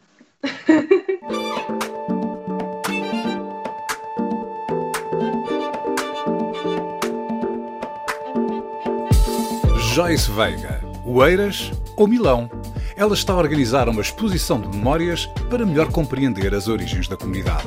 Joyce 9.92 10.30
Veiga, 10.30 10.80
Oeiras 11.04 11.72
ou 11.96 12.06
Milão? 12.06 12.48
Ela 12.96 13.14
está 13.14 13.32
a 13.32 13.36
organizar 13.36 13.88
uma 13.88 14.00
exposição 14.00 14.60
de 14.60 14.68
memórias 14.68 15.26
para 15.50 15.66
melhor 15.66 15.90
compreender 15.90 16.54
as 16.54 16.68
origens 16.68 17.08
da 17.08 17.16
comunidade. 17.16 17.66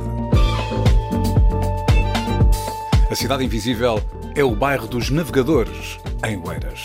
A 3.09 3.15
Cidade 3.15 3.43
Invisível 3.43 4.01
é 4.35 4.43
o 4.43 4.55
bairro 4.55 4.87
dos 4.87 5.09
navegadores, 5.09 5.99
em 6.25 6.37
Oeiras. 6.37 6.83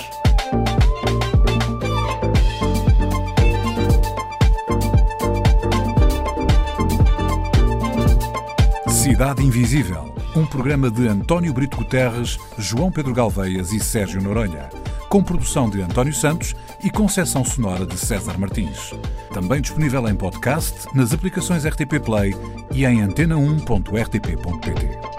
Cidade 8.89 9.45
Invisível, 9.45 10.13
um 10.35 10.45
programa 10.45 10.91
de 10.91 11.07
António 11.07 11.53
Brito 11.53 11.77
Guterres, 11.77 12.37
João 12.59 12.91
Pedro 12.91 13.15
Galveias 13.15 13.73
e 13.73 13.79
Sérgio 13.79 14.21
Noronha, 14.21 14.69
com 15.09 15.23
produção 15.23 15.71
de 15.71 15.81
António 15.81 16.13
Santos 16.13 16.57
e 16.83 16.91
concessão 16.91 17.45
sonora 17.45 17.87
de 17.87 17.97
César 17.97 18.37
Martins. 18.37 18.93
Também 19.33 19.61
disponível 19.61 20.09
em 20.09 20.17
podcast, 20.17 20.89
nas 20.95 21.13
aplicações 21.13 21.65
RTP 21.65 22.01
Play 22.05 22.35
e 22.73 22.85
em 22.85 23.07
antena1.rtp.pt. 23.07 25.16